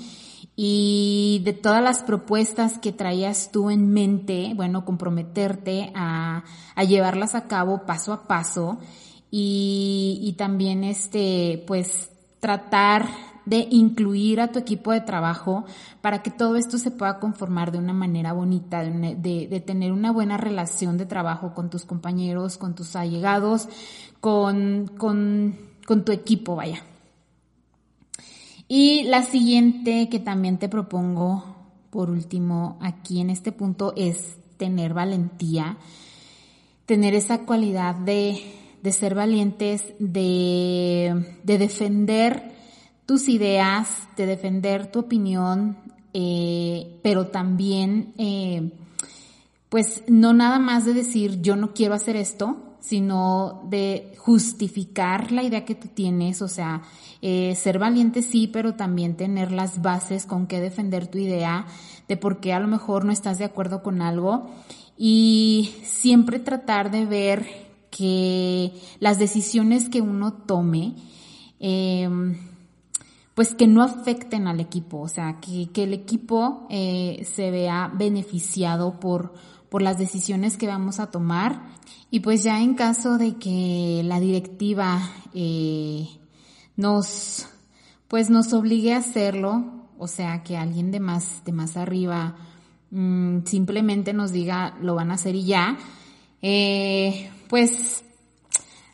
y 0.55 1.41
de 1.45 1.53
todas 1.53 1.83
las 1.83 2.03
propuestas 2.03 2.79
que 2.79 2.93
traías 2.93 3.51
tú 3.53 3.71
en 3.71 3.93
mente, 3.93 4.53
bueno, 4.55 4.85
comprometerte 4.85 5.91
a, 5.95 6.45
a 6.75 6.85
llevarlas 6.85 7.35
a 7.35 7.49
cabo 7.49 7.87
paso 7.87 8.13
a 8.13 8.27
paso 8.27 8.79
y, 9.31 10.21
y 10.23 10.35
también 10.35 10.85
este, 10.85 11.65
pues 11.67 12.11
tratar 12.39 13.09
de 13.45 13.67
incluir 13.71 14.41
a 14.41 14.53
tu 14.53 14.59
equipo 14.59 14.93
de 14.93 15.01
trabajo 15.01 15.65
para 16.01 16.23
que 16.23 16.31
todo 16.31 16.57
esto 16.57 16.79
se 16.79 16.91
pueda 16.91 17.19
conformar 17.19 17.73
de 17.73 17.79
una 17.79 17.93
manera 17.93 18.33
bonita, 18.33 18.83
de, 18.83 19.17
de, 19.49 19.61
tener 19.61 19.93
una 19.93 20.13
buena 20.13 20.37
relación 20.37 20.99
de 20.99 21.07
trabajo 21.07 21.55
con 21.55 21.71
tus 21.71 21.85
compañeros, 21.85 22.59
con 22.59 22.75
tus 22.75 22.97
allegados, 22.97 23.69
con, 24.21 24.91
con, 24.97 25.57
con 25.87 26.05
tu 26.05 26.13
equipo, 26.13 26.57
vaya. 26.57 26.83
Y 28.69 29.03
la 29.05 29.23
siguiente 29.23 30.09
que 30.09 30.19
también 30.19 30.59
te 30.59 30.69
propongo, 30.69 31.45
por 31.91 32.09
último, 32.09 32.79
aquí 32.81 33.21
en 33.21 33.29
este 33.29 33.53
punto 33.53 33.93
es 33.97 34.39
tener 34.57 34.95
valentía, 34.95 35.77
tener 36.87 37.15
esa 37.15 37.45
cualidad 37.45 37.95
de, 37.95 38.41
de 38.83 38.93
ser 38.93 39.15
valientes, 39.15 39.95
de, 39.99 41.37
de, 41.45 41.59
defender 41.59 42.53
tus 43.07 43.29
ideas, 43.29 43.89
de 44.17 44.27
defender 44.27 44.91
tu 44.91 45.01
opinión, 45.01 45.77
eh, 46.15 46.99
pero 47.03 47.29
también, 47.29 48.13
eh, 48.19 48.71
pues 49.69 50.03
no 50.07 50.33
nada 50.33 50.59
más 50.59 50.85
de 50.85 50.95
decir 50.95 51.41
yo 51.41 51.57
no 51.57 51.73
quiero 51.73 51.95
hacer 51.95 52.17
esto, 52.17 52.77
sino 52.81 53.63
de 53.71 54.15
justificar 54.19 55.33
la 55.33 55.43
idea 55.43 55.65
que 55.65 55.75
tú 55.75 55.89
tienes, 55.89 56.43
o 56.43 56.49
sea, 56.49 56.83
eh, 57.23 57.55
ser 57.55 57.79
valiente 57.79 58.23
sí, 58.23 58.49
pero 58.49 58.75
también 58.75 59.17
tener 59.17 59.53
las 59.53 59.81
bases 59.81 60.27
con 60.27 60.47
que 60.47 60.61
defender 60.61 61.07
tu 61.07 61.19
idea, 61.19 61.67
de 62.09 62.17
por 62.17 62.41
qué 62.41 62.53
a 62.53 62.61
lo 62.61 62.67
mejor 62.67 63.05
no 63.05 63.13
estás 63.13 63.39
de 63.39 63.45
acuerdo 63.45 63.83
con 63.83 64.03
algo 64.03 64.51
y 64.99 65.73
siempre 65.85 66.41
tratar 66.41 66.91
de 66.91 67.07
ver 67.07 67.47
que 67.91 68.73
las 68.99 69.19
decisiones 69.19 69.89
que 69.89 70.01
uno 70.01 70.33
tome, 70.33 70.95
eh, 71.61 72.09
pues 73.35 73.55
que 73.55 73.67
no 73.67 73.83
afecten 73.83 74.47
al 74.47 74.61
equipo, 74.61 75.01
o 75.01 75.09
sea, 75.09 75.41
que, 75.41 75.71
que 75.73 75.85
el 75.85 75.95
equipo 75.95 76.67
eh, 76.71 77.27
se 77.31 77.51
vea 77.51 77.91
beneficiado 77.95 79.01
por, 79.01 79.33
por 79.71 79.81
las 79.81 79.99
decisiones 79.99 80.59
que 80.59 80.67
vamos 80.67 81.01
a 81.01 81.11
tomar. 81.11 81.63
Y 82.11 82.21
pues 82.21 82.43
ya 82.43 82.61
en 82.61 82.75
caso 82.75 83.17
de 83.17 83.37
que 83.37 84.03
la 84.05 84.21
directiva 84.21 85.01
eh, 85.35 86.09
nos 86.77 87.47
pues 88.07 88.29
nos 88.29 88.53
obligue 88.53 88.93
a 88.93 88.99
hacerlo, 88.99 89.89
o 89.97 90.07
sea 90.07 90.43
que 90.43 90.59
alguien 90.59 90.91
de 90.91 91.01
más 91.01 91.43
de 91.47 91.53
más 91.53 91.79
arriba 91.79 92.37
mmm, 92.91 93.39
simplemente 93.47 94.13
nos 94.13 94.33
diga 94.33 94.77
lo 94.83 94.95
van 94.95 95.11
a 95.11 95.15
hacer 95.15 95.35
y 95.35 95.45
ya, 95.45 95.79
eh, 96.43 97.31
pues 97.49 98.05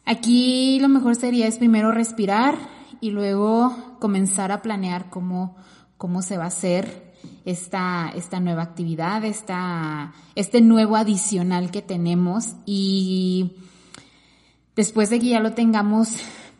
aquí 0.04 0.78
lo 0.78 0.88
mejor 0.88 1.16
sería 1.16 1.48
es 1.48 1.58
primero 1.58 1.90
respirar 1.90 2.77
y 3.00 3.10
luego 3.10 3.74
comenzar 4.00 4.52
a 4.52 4.62
planear 4.62 5.10
cómo 5.10 5.56
cómo 5.98 6.22
se 6.22 6.38
va 6.38 6.44
a 6.44 6.48
hacer 6.48 7.12
esta, 7.44 8.10
esta 8.14 8.40
nueva 8.40 8.62
actividad, 8.62 9.24
esta, 9.24 10.14
este 10.36 10.60
nuevo 10.60 10.96
adicional 10.96 11.70
que 11.70 11.82
tenemos 11.82 12.54
y 12.64 13.56
después 14.76 15.10
de 15.10 15.18
que 15.18 15.26
ya 15.26 15.40
lo 15.40 15.52
tengamos 15.52 16.08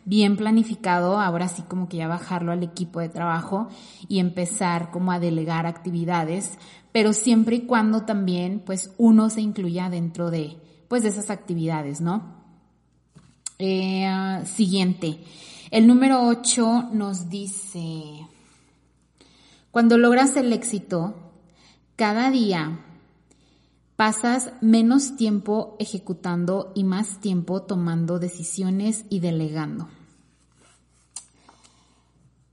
bien 0.03 0.35
planificado, 0.35 1.19
ahora 1.19 1.47
sí 1.47 1.63
como 1.63 1.87
que 1.87 1.97
ya 1.97 2.07
bajarlo 2.07 2.51
al 2.51 2.63
equipo 2.63 2.99
de 2.99 3.09
trabajo 3.09 3.69
y 4.07 4.19
empezar 4.19 4.91
como 4.91 5.11
a 5.11 5.19
delegar 5.19 5.65
actividades, 5.65 6.57
pero 6.91 7.13
siempre 7.13 7.57
y 7.57 7.61
cuando 7.61 8.01
también 8.01 8.61
pues 8.65 8.93
uno 8.97 9.29
se 9.29 9.41
incluya 9.41 9.89
dentro 9.89 10.29
de 10.29 10.57
pues 10.89 11.03
de 11.03 11.09
esas 11.09 11.29
actividades, 11.29 12.01
¿no? 12.01 12.39
Eh, 13.59 14.41
siguiente. 14.45 15.19
El 15.71 15.85
número 15.85 16.25
8 16.25 16.89
nos 16.93 17.29
dice, 17.29 18.27
cuando 19.69 19.97
logras 19.97 20.35
el 20.35 20.51
éxito, 20.51 21.13
cada 21.95 22.31
día 22.31 22.79
pasas 23.95 24.51
menos 24.61 25.15
tiempo 25.15 25.75
ejecutando 25.77 26.71
y 26.73 26.83
más 26.83 27.19
tiempo 27.19 27.61
tomando 27.61 28.17
decisiones 28.17 29.05
y 29.09 29.19
delegando. 29.19 29.89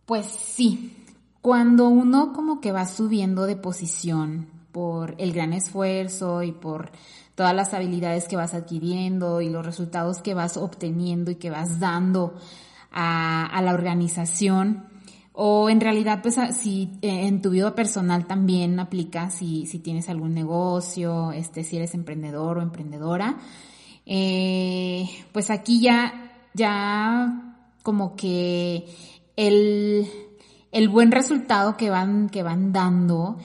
Pues 0.05 0.26
sí, 0.26 1.05
cuando 1.40 1.88
uno 1.88 2.35
como 2.35 2.61
que 2.61 2.72
va 2.72 2.87
subiendo 2.87 3.46
de 3.46 3.57
posición, 3.57 4.48
por 4.76 5.14
el 5.16 5.33
gran 5.33 5.55
esfuerzo 5.55 6.42
y 6.42 6.52
por 6.52 6.90
todas 7.35 7.55
las 7.55 7.72
habilidades 7.72 8.29
que 8.29 8.37
vas 8.37 8.52
adquiriendo 8.52 9.40
y 9.40 9.48
los 9.48 9.64
resultados 9.64 10.20
que 10.20 10.35
vas 10.35 10.59
obteniendo 10.59 11.31
y 11.31 11.37
que 11.37 11.48
vas 11.48 11.81
dando 11.81 12.35
a, 12.98 13.61
la 13.62 13.74
organización. 13.74 14.87
O 15.32 15.68
en 15.68 15.82
realidad, 15.82 16.20
pues 16.22 16.37
si 16.59 16.98
eh, 17.02 17.26
en 17.26 17.42
tu 17.42 17.50
vida 17.50 17.74
personal 17.74 18.26
también 18.26 18.80
aplica, 18.80 19.28
si, 19.28 19.66
si 19.66 19.80
tienes 19.80 20.09
algún 20.09 20.32
negocio, 20.32 21.30
este, 21.32 21.62
si 21.62 21.76
eres 21.76 21.94
emprendedor 21.94 22.56
o 22.56 22.62
emprendedora, 22.62 23.37
eh, 24.06 25.06
pues 25.32 25.50
aquí 25.50 25.82
ya, 25.82 26.32
ya 26.54 27.54
como 27.82 28.16
que 28.16 28.87
el, 29.37 30.06
el 30.72 30.88
buen 30.88 31.12
resultado 31.12 31.76
que 31.76 31.90
van, 31.90 32.30
que 32.30 32.42
van 32.42 32.72
dando 32.72 33.37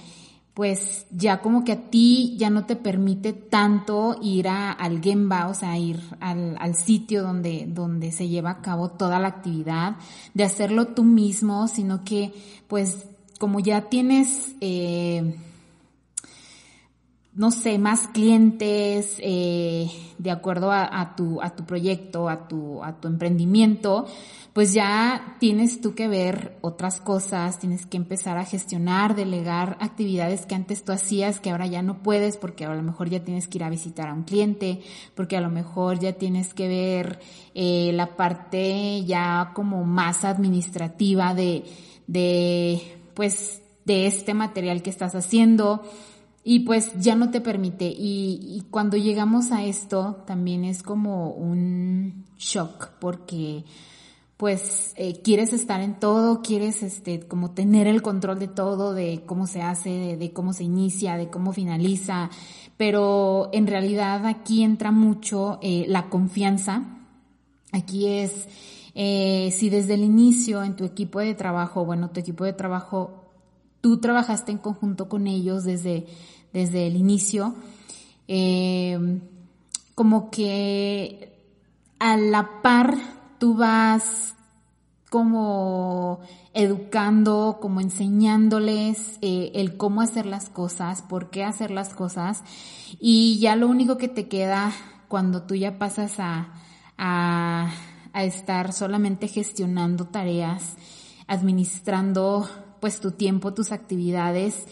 pues 0.62 1.08
ya 1.10 1.42
como 1.42 1.64
que 1.64 1.72
a 1.72 1.90
ti 1.90 2.36
ya 2.38 2.52
no 2.52 2.68
te 2.68 2.76
permite 2.76 3.34
tanto 3.34 4.16
ir 4.22 4.48
a, 4.48 4.72
al 4.72 5.02
Gemba, 5.02 5.48
o 5.48 5.56
sea, 5.56 5.76
ir 5.80 6.00
al, 6.20 6.56
al, 6.60 6.76
sitio 6.76 7.24
donde, 7.24 7.66
donde 7.68 8.12
se 8.12 8.28
lleva 8.28 8.52
a 8.52 8.62
cabo 8.62 8.90
toda 8.92 9.18
la 9.18 9.30
actividad, 9.30 9.96
de 10.36 10.44
hacerlo 10.44 10.90
tú 10.90 11.04
mismo, 11.04 11.68
sino 11.68 12.04
que 12.04 12.32
pues 12.68 13.08
como 13.40 13.60
ya 13.60 13.90
tienes, 13.90 14.54
eh, 14.62 15.36
no 17.34 17.50
sé, 17.50 17.80
más 17.80 18.08
clientes, 18.10 19.16
eh, 19.18 19.90
de 20.20 20.30
acuerdo 20.30 20.72
a, 20.72 21.02
a, 21.02 21.16
tu, 21.16 21.42
a 21.42 21.56
tu 21.56 21.66
proyecto, 21.66 22.30
a 22.30 22.48
tu, 22.48 22.84
a 22.84 23.02
tu 23.02 23.08
emprendimiento, 23.08 24.06
pues 24.54 24.74
ya 24.74 25.38
tienes 25.40 25.80
tú 25.80 25.96
que 25.96 26.10
ver 26.10 26.58
otras 26.60 27.00
cosas, 27.00 27.58
tienes 27.60 27.86
que 27.86 27.96
empezar 27.96 28.38
a 28.38 28.44
gestionar, 28.44 29.16
delegar 29.16 29.78
actividades 29.80 30.46
que 30.46 30.56
antes 30.56 30.84
tú 30.84 30.92
hacías, 30.92 31.40
que 31.40 31.52
ahora 31.52 31.68
ya 31.68 31.82
no 31.82 32.04
puedes, 32.04 32.36
porque 32.36 32.66
a 32.66 32.76
lo 32.76 32.84
mejor 32.84 33.10
ya 33.10 33.24
tienes 33.24 33.48
que 33.48 33.60
ir 33.60 33.64
a 33.64 33.70
visitar 33.70 34.10
a 34.10 34.14
un 34.14 34.24
cliente, 34.24 34.82
porque 35.16 35.38
a 35.38 35.42
lo 35.42 35.50
mejor 35.50 36.00
ya 36.00 36.14
tienes 36.14 36.54
que 36.54 36.68
ver 36.68 37.20
eh, 37.56 37.92
la 37.94 38.18
parte 38.18 39.06
ya 39.06 39.52
como 39.56 39.86
más 39.86 40.26
administrativa 40.26 41.34
de, 41.34 41.64
de, 42.08 42.82
pues, 43.14 43.62
de 43.86 44.06
este 44.06 44.34
material 44.34 44.82
que 44.82 44.90
estás 44.90 45.16
haciendo 45.16 45.82
y 46.44 46.62
pues 46.62 46.92
ya 47.00 47.16
no 47.16 47.32
te 47.32 47.40
permite. 47.40 47.86
Y, 47.86 48.40
y, 48.42 48.66
cuando 48.70 48.98
llegamos 48.98 49.52
a 49.52 49.64
esto 49.64 50.24
también 50.28 50.66
es 50.66 50.84
como 50.84 51.32
un 51.32 52.26
shock 52.38 52.90
porque 53.00 53.64
pues 54.42 54.96
eh, 54.96 55.22
quieres 55.22 55.54
estar 55.54 55.82
en 55.82 56.00
todo, 56.00 56.42
quieres 56.42 56.82
este 56.82 57.20
como 57.28 57.52
tener 57.52 57.86
el 57.86 58.02
control 58.02 58.40
de 58.40 58.48
todo, 58.48 58.92
de 58.92 59.22
cómo 59.28 59.46
se 59.46 59.62
hace, 59.62 60.18
de, 60.18 60.34
cómo 60.34 60.52
se 60.52 60.64
inicia, 60.64 61.16
de 61.16 61.30
cómo 61.30 61.54
finaliza, 61.54 62.32
pero 62.76 63.52
en 63.54 63.68
realidad 63.68 64.26
aquí 64.26 64.64
entra 64.64 64.90
mucho 64.90 65.60
eh, 65.62 65.86
la 65.88 66.10
confianza. 66.10 66.82
Aquí 67.72 68.08
es 68.08 68.48
eh, 68.96 69.54
si 69.56 69.70
desde 69.70 69.94
el 69.94 70.02
inicio 70.04 70.64
en 70.64 70.76
tu 70.76 70.86
equipo 70.86 71.20
de 71.20 71.36
trabajo, 71.36 71.86
bueno, 71.86 72.10
tu 72.10 72.20
equipo 72.20 72.44
de 72.44 72.54
trabajo, 72.54 73.32
tú 73.80 74.00
trabajaste 74.00 74.52
en 74.52 74.58
conjunto 74.58 75.08
con 75.08 75.28
ellos 75.28 75.66
desde, 75.66 76.08
desde 76.52 76.88
el 76.88 76.96
inicio, 76.96 77.54
como 79.94 80.32
que 80.32 81.32
a 82.00 82.18
la 82.18 82.64
par 82.64 83.21
tú 83.42 83.56
vas 83.56 84.36
como 85.10 86.20
educando, 86.54 87.58
como 87.60 87.82
enseñándoles 87.82 89.18
eh, 89.22 89.52
el 89.56 89.78
cómo 89.78 90.02
hacer 90.02 90.28
las 90.28 90.48
cosas, 90.48 91.02
por 91.02 91.32
qué 91.32 91.44
hacer 91.44 91.72
las 91.72 91.96
cosas. 91.96 92.44
Y 93.00 93.40
ya 93.40 93.56
lo 93.56 93.68
único 93.68 93.98
que 93.98 94.08
te 94.08 94.28
queda 94.28 94.72
cuando 95.08 95.42
tú 95.42 95.56
ya 95.56 95.80
pasas 95.80 96.20
a, 96.20 96.50
a, 97.00 97.74
a 98.14 98.24
estar 98.24 98.74
solamente 98.74 99.28
gestionando 99.28 100.06
tareas, 100.06 100.76
administrando 101.26 102.48
pues 102.80 103.00
tu 103.00 103.10
tiempo, 103.10 103.56
tus 103.56 103.72
actividades 103.72 104.68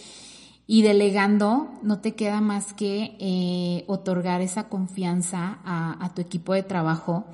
y 0.68 0.84
delegando, 0.84 1.72
no 1.82 2.02
te 2.02 2.14
queda 2.14 2.40
más 2.40 2.74
que 2.74 3.18
eh, 3.20 3.84
otorgar 3.88 4.42
esa 4.42 4.70
confianza 4.70 5.58
a, 5.66 6.06
a 6.06 6.14
tu 6.14 6.22
equipo 6.22 6.54
de 6.54 6.62
trabajo, 6.62 7.26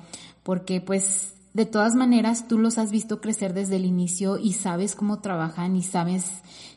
porque 0.46 0.80
pues 0.80 1.34
de 1.54 1.66
todas 1.66 1.96
maneras 1.96 2.46
tú 2.46 2.56
los 2.56 2.78
has 2.78 2.92
visto 2.92 3.20
crecer 3.20 3.52
desde 3.52 3.74
el 3.74 3.84
inicio 3.84 4.38
y 4.38 4.52
sabes 4.52 4.94
cómo 4.94 5.18
trabajan 5.18 5.74
y 5.74 5.82
sabes 5.82 6.24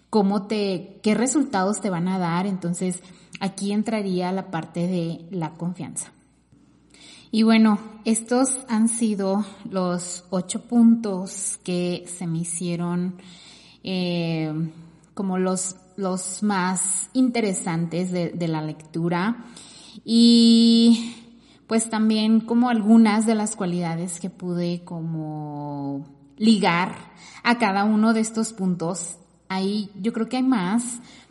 cómo 0.09 0.47
te, 0.47 0.99
qué 1.03 1.13
resultados 1.13 1.79
te 1.79 1.91
van 1.91 2.07
a 2.07 2.17
dar. 2.17 2.47
Entonces 2.47 3.03
aquí 3.39 3.71
entraría 3.71 4.31
la 4.31 4.49
parte 4.49 4.87
de 4.87 5.27
la 5.29 5.53
confianza. 5.53 6.11
Y 7.29 7.43
bueno, 7.43 7.77
estos 8.05 8.57
han 8.69 8.89
sido 8.89 9.45
los 9.69 10.23
ocho 10.31 10.61
puntos 10.63 11.59
que 11.63 12.05
se 12.07 12.25
me 12.25 12.39
hicieron 12.39 13.17
eh, 13.83 14.51
como 15.13 15.37
los, 15.37 15.75
los 15.95 16.41
más 16.41 17.11
interesantes 17.13 18.11
de, 18.11 18.31
de 18.31 18.47
la 18.47 18.63
lectura. 18.63 19.45
Y 20.03 21.18
pues 21.69 21.87
también 21.87 22.39
como 22.39 22.69
algunas 22.69 23.27
de 23.27 23.35
las 23.35 23.55
cualidades 23.55 24.19
que 24.19 24.31
pude 24.31 24.81
como 24.83 26.03
ligar 26.35 26.95
a 27.43 27.59
cada 27.59 27.83
uno 27.83 28.13
de 28.13 28.21
estos 28.21 28.53
puntos. 28.53 29.17
Ahí 29.49 29.91
yo 30.01 30.11
creo 30.11 30.27
que 30.27 30.37
hay 30.37 30.43
más, 30.43 30.83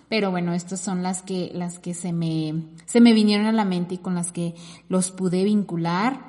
pero 0.08 0.30
bueno, 0.30 0.54
estas 0.54 0.78
son 0.78 1.02
las 1.02 1.22
que, 1.22 1.50
las 1.54 1.80
que 1.80 1.92
se 1.92 2.12
me, 2.12 2.54
se 2.86 3.00
me 3.00 3.14
vinieron 3.14 3.46
a 3.46 3.52
la 3.52 3.64
mente 3.64 3.96
y 3.96 3.98
con 3.98 4.14
las 4.14 4.30
que 4.30 4.54
los 4.88 5.10
pude 5.10 5.42
vincular. 5.42 6.20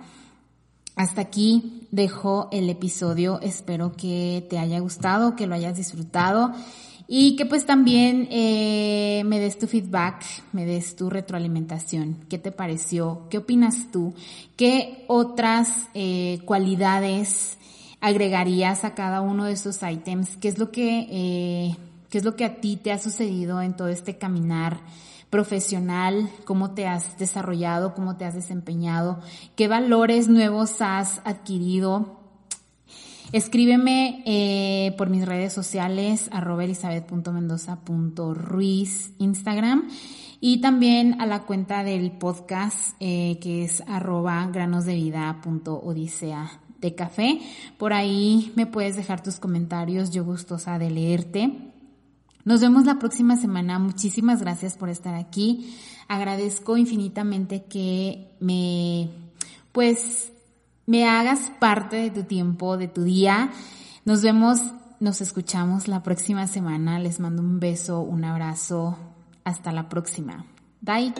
Hasta 0.96 1.22
aquí 1.22 1.88
dejo 1.92 2.50
el 2.52 2.68
episodio. 2.72 3.40
Espero 3.42 3.92
que 3.92 4.44
te 4.50 4.58
haya 4.58 4.80
gustado, 4.80 5.36
que 5.36 5.46
lo 5.46 5.54
hayas 5.54 5.78
disfrutado 5.78 6.56
y 7.12 7.36
que 7.36 7.48
pues 7.48 7.66
también 7.66 8.28
eh, 8.30 9.24
me 9.26 9.40
des 9.40 9.58
tu 9.58 9.66
feedback, 9.66 10.24
me 10.52 10.64
des 10.64 10.96
tu 10.96 11.10
retroalimentación. 11.10 12.20
¿Qué 12.30 12.38
te 12.38 12.52
pareció? 12.52 13.24
¿Qué 13.32 13.40
opinas 13.40 13.88
tú? 13.92 14.14
¿Qué 14.56 15.06
otras 15.08 15.90
eh, 15.96 16.40
cualidades 16.46 17.58
agregarías 18.00 18.86
a 18.86 18.94
cada 18.94 19.22
uno 19.22 19.46
de 19.46 19.54
estos 19.54 19.80
ítems? 19.82 20.38
¿Qué 20.38 20.50
es 20.50 20.60
lo 20.60 20.72
que, 20.72 21.08
eh, 21.10 21.76
qué 22.12 22.20
es 22.20 22.24
lo 22.24 22.36
que 22.36 22.46
a 22.46 22.62
ti 22.62 22.78
te 22.78 22.92
ha 22.92 23.00
sucedido 23.00 23.60
en 23.60 23.76
todo 23.76 23.88
este 23.88 24.18
caminar? 24.20 24.80
profesional, 25.32 26.28
cómo 26.44 26.72
te 26.72 26.88
has 26.88 27.20
desarrollado, 27.20 27.94
cómo 27.94 28.18
te 28.18 28.26
has 28.26 28.34
desempeñado, 28.34 29.20
qué 29.56 29.68
valores 29.68 30.28
nuevos 30.28 30.82
has 30.82 31.22
adquirido, 31.24 32.19
Escríbeme 33.32 34.24
eh, 34.26 34.96
por 34.98 35.12
mis 35.12 35.28
redes 35.28 35.54
sociales, 35.54 36.30
arroba 36.32 36.64
elizabeth.mendoza.ruiz, 36.64 39.12
Instagram, 39.20 39.88
y 40.42 40.62
también 40.62 41.22
a 41.22 41.28
la 41.28 41.44
cuenta 41.44 41.84
del 41.84 42.14
podcast, 42.14 42.96
eh, 43.00 43.38
que 43.40 43.64
es 43.64 43.84
arroba 43.88 44.50
granosdevida.odisea 44.52 46.60
de 46.80 46.96
café. 46.96 47.40
Por 47.78 47.94
ahí 47.94 48.52
me 48.56 48.66
puedes 48.66 48.96
dejar 48.96 49.22
tus 49.22 49.40
comentarios, 49.40 50.10
yo 50.10 50.26
gustosa 50.26 50.80
de 50.80 50.90
leerte. 50.90 51.54
Nos 52.46 52.62
vemos 52.62 52.86
la 52.86 52.98
próxima 52.98 53.36
semana. 53.36 53.78
Muchísimas 53.78 54.42
gracias 54.42 54.76
por 54.76 54.90
estar 54.90 55.14
aquí. 55.14 55.78
Agradezco 56.08 56.78
infinitamente 56.78 57.66
que 57.66 58.32
me, 58.40 59.08
pues, 59.72 60.32
me 60.90 61.08
hagas 61.08 61.52
parte 61.60 61.98
de 61.98 62.10
tu 62.10 62.24
tiempo, 62.24 62.76
de 62.76 62.88
tu 62.88 63.04
día. 63.04 63.52
Nos 64.06 64.24
vemos, 64.24 64.60
nos 65.00 65.22
escuchamos 65.22 65.88
la 65.88 66.02
próxima 66.02 66.48
semana. 66.48 66.98
Les 66.98 67.20
mando 67.20 67.44
un 67.44 67.60
beso, 67.60 68.02
un 68.02 68.26
abrazo. 68.26 68.98
Hasta 69.44 69.72
la 69.72 69.88
próxima. 69.88 70.46
Bye. 70.82 71.14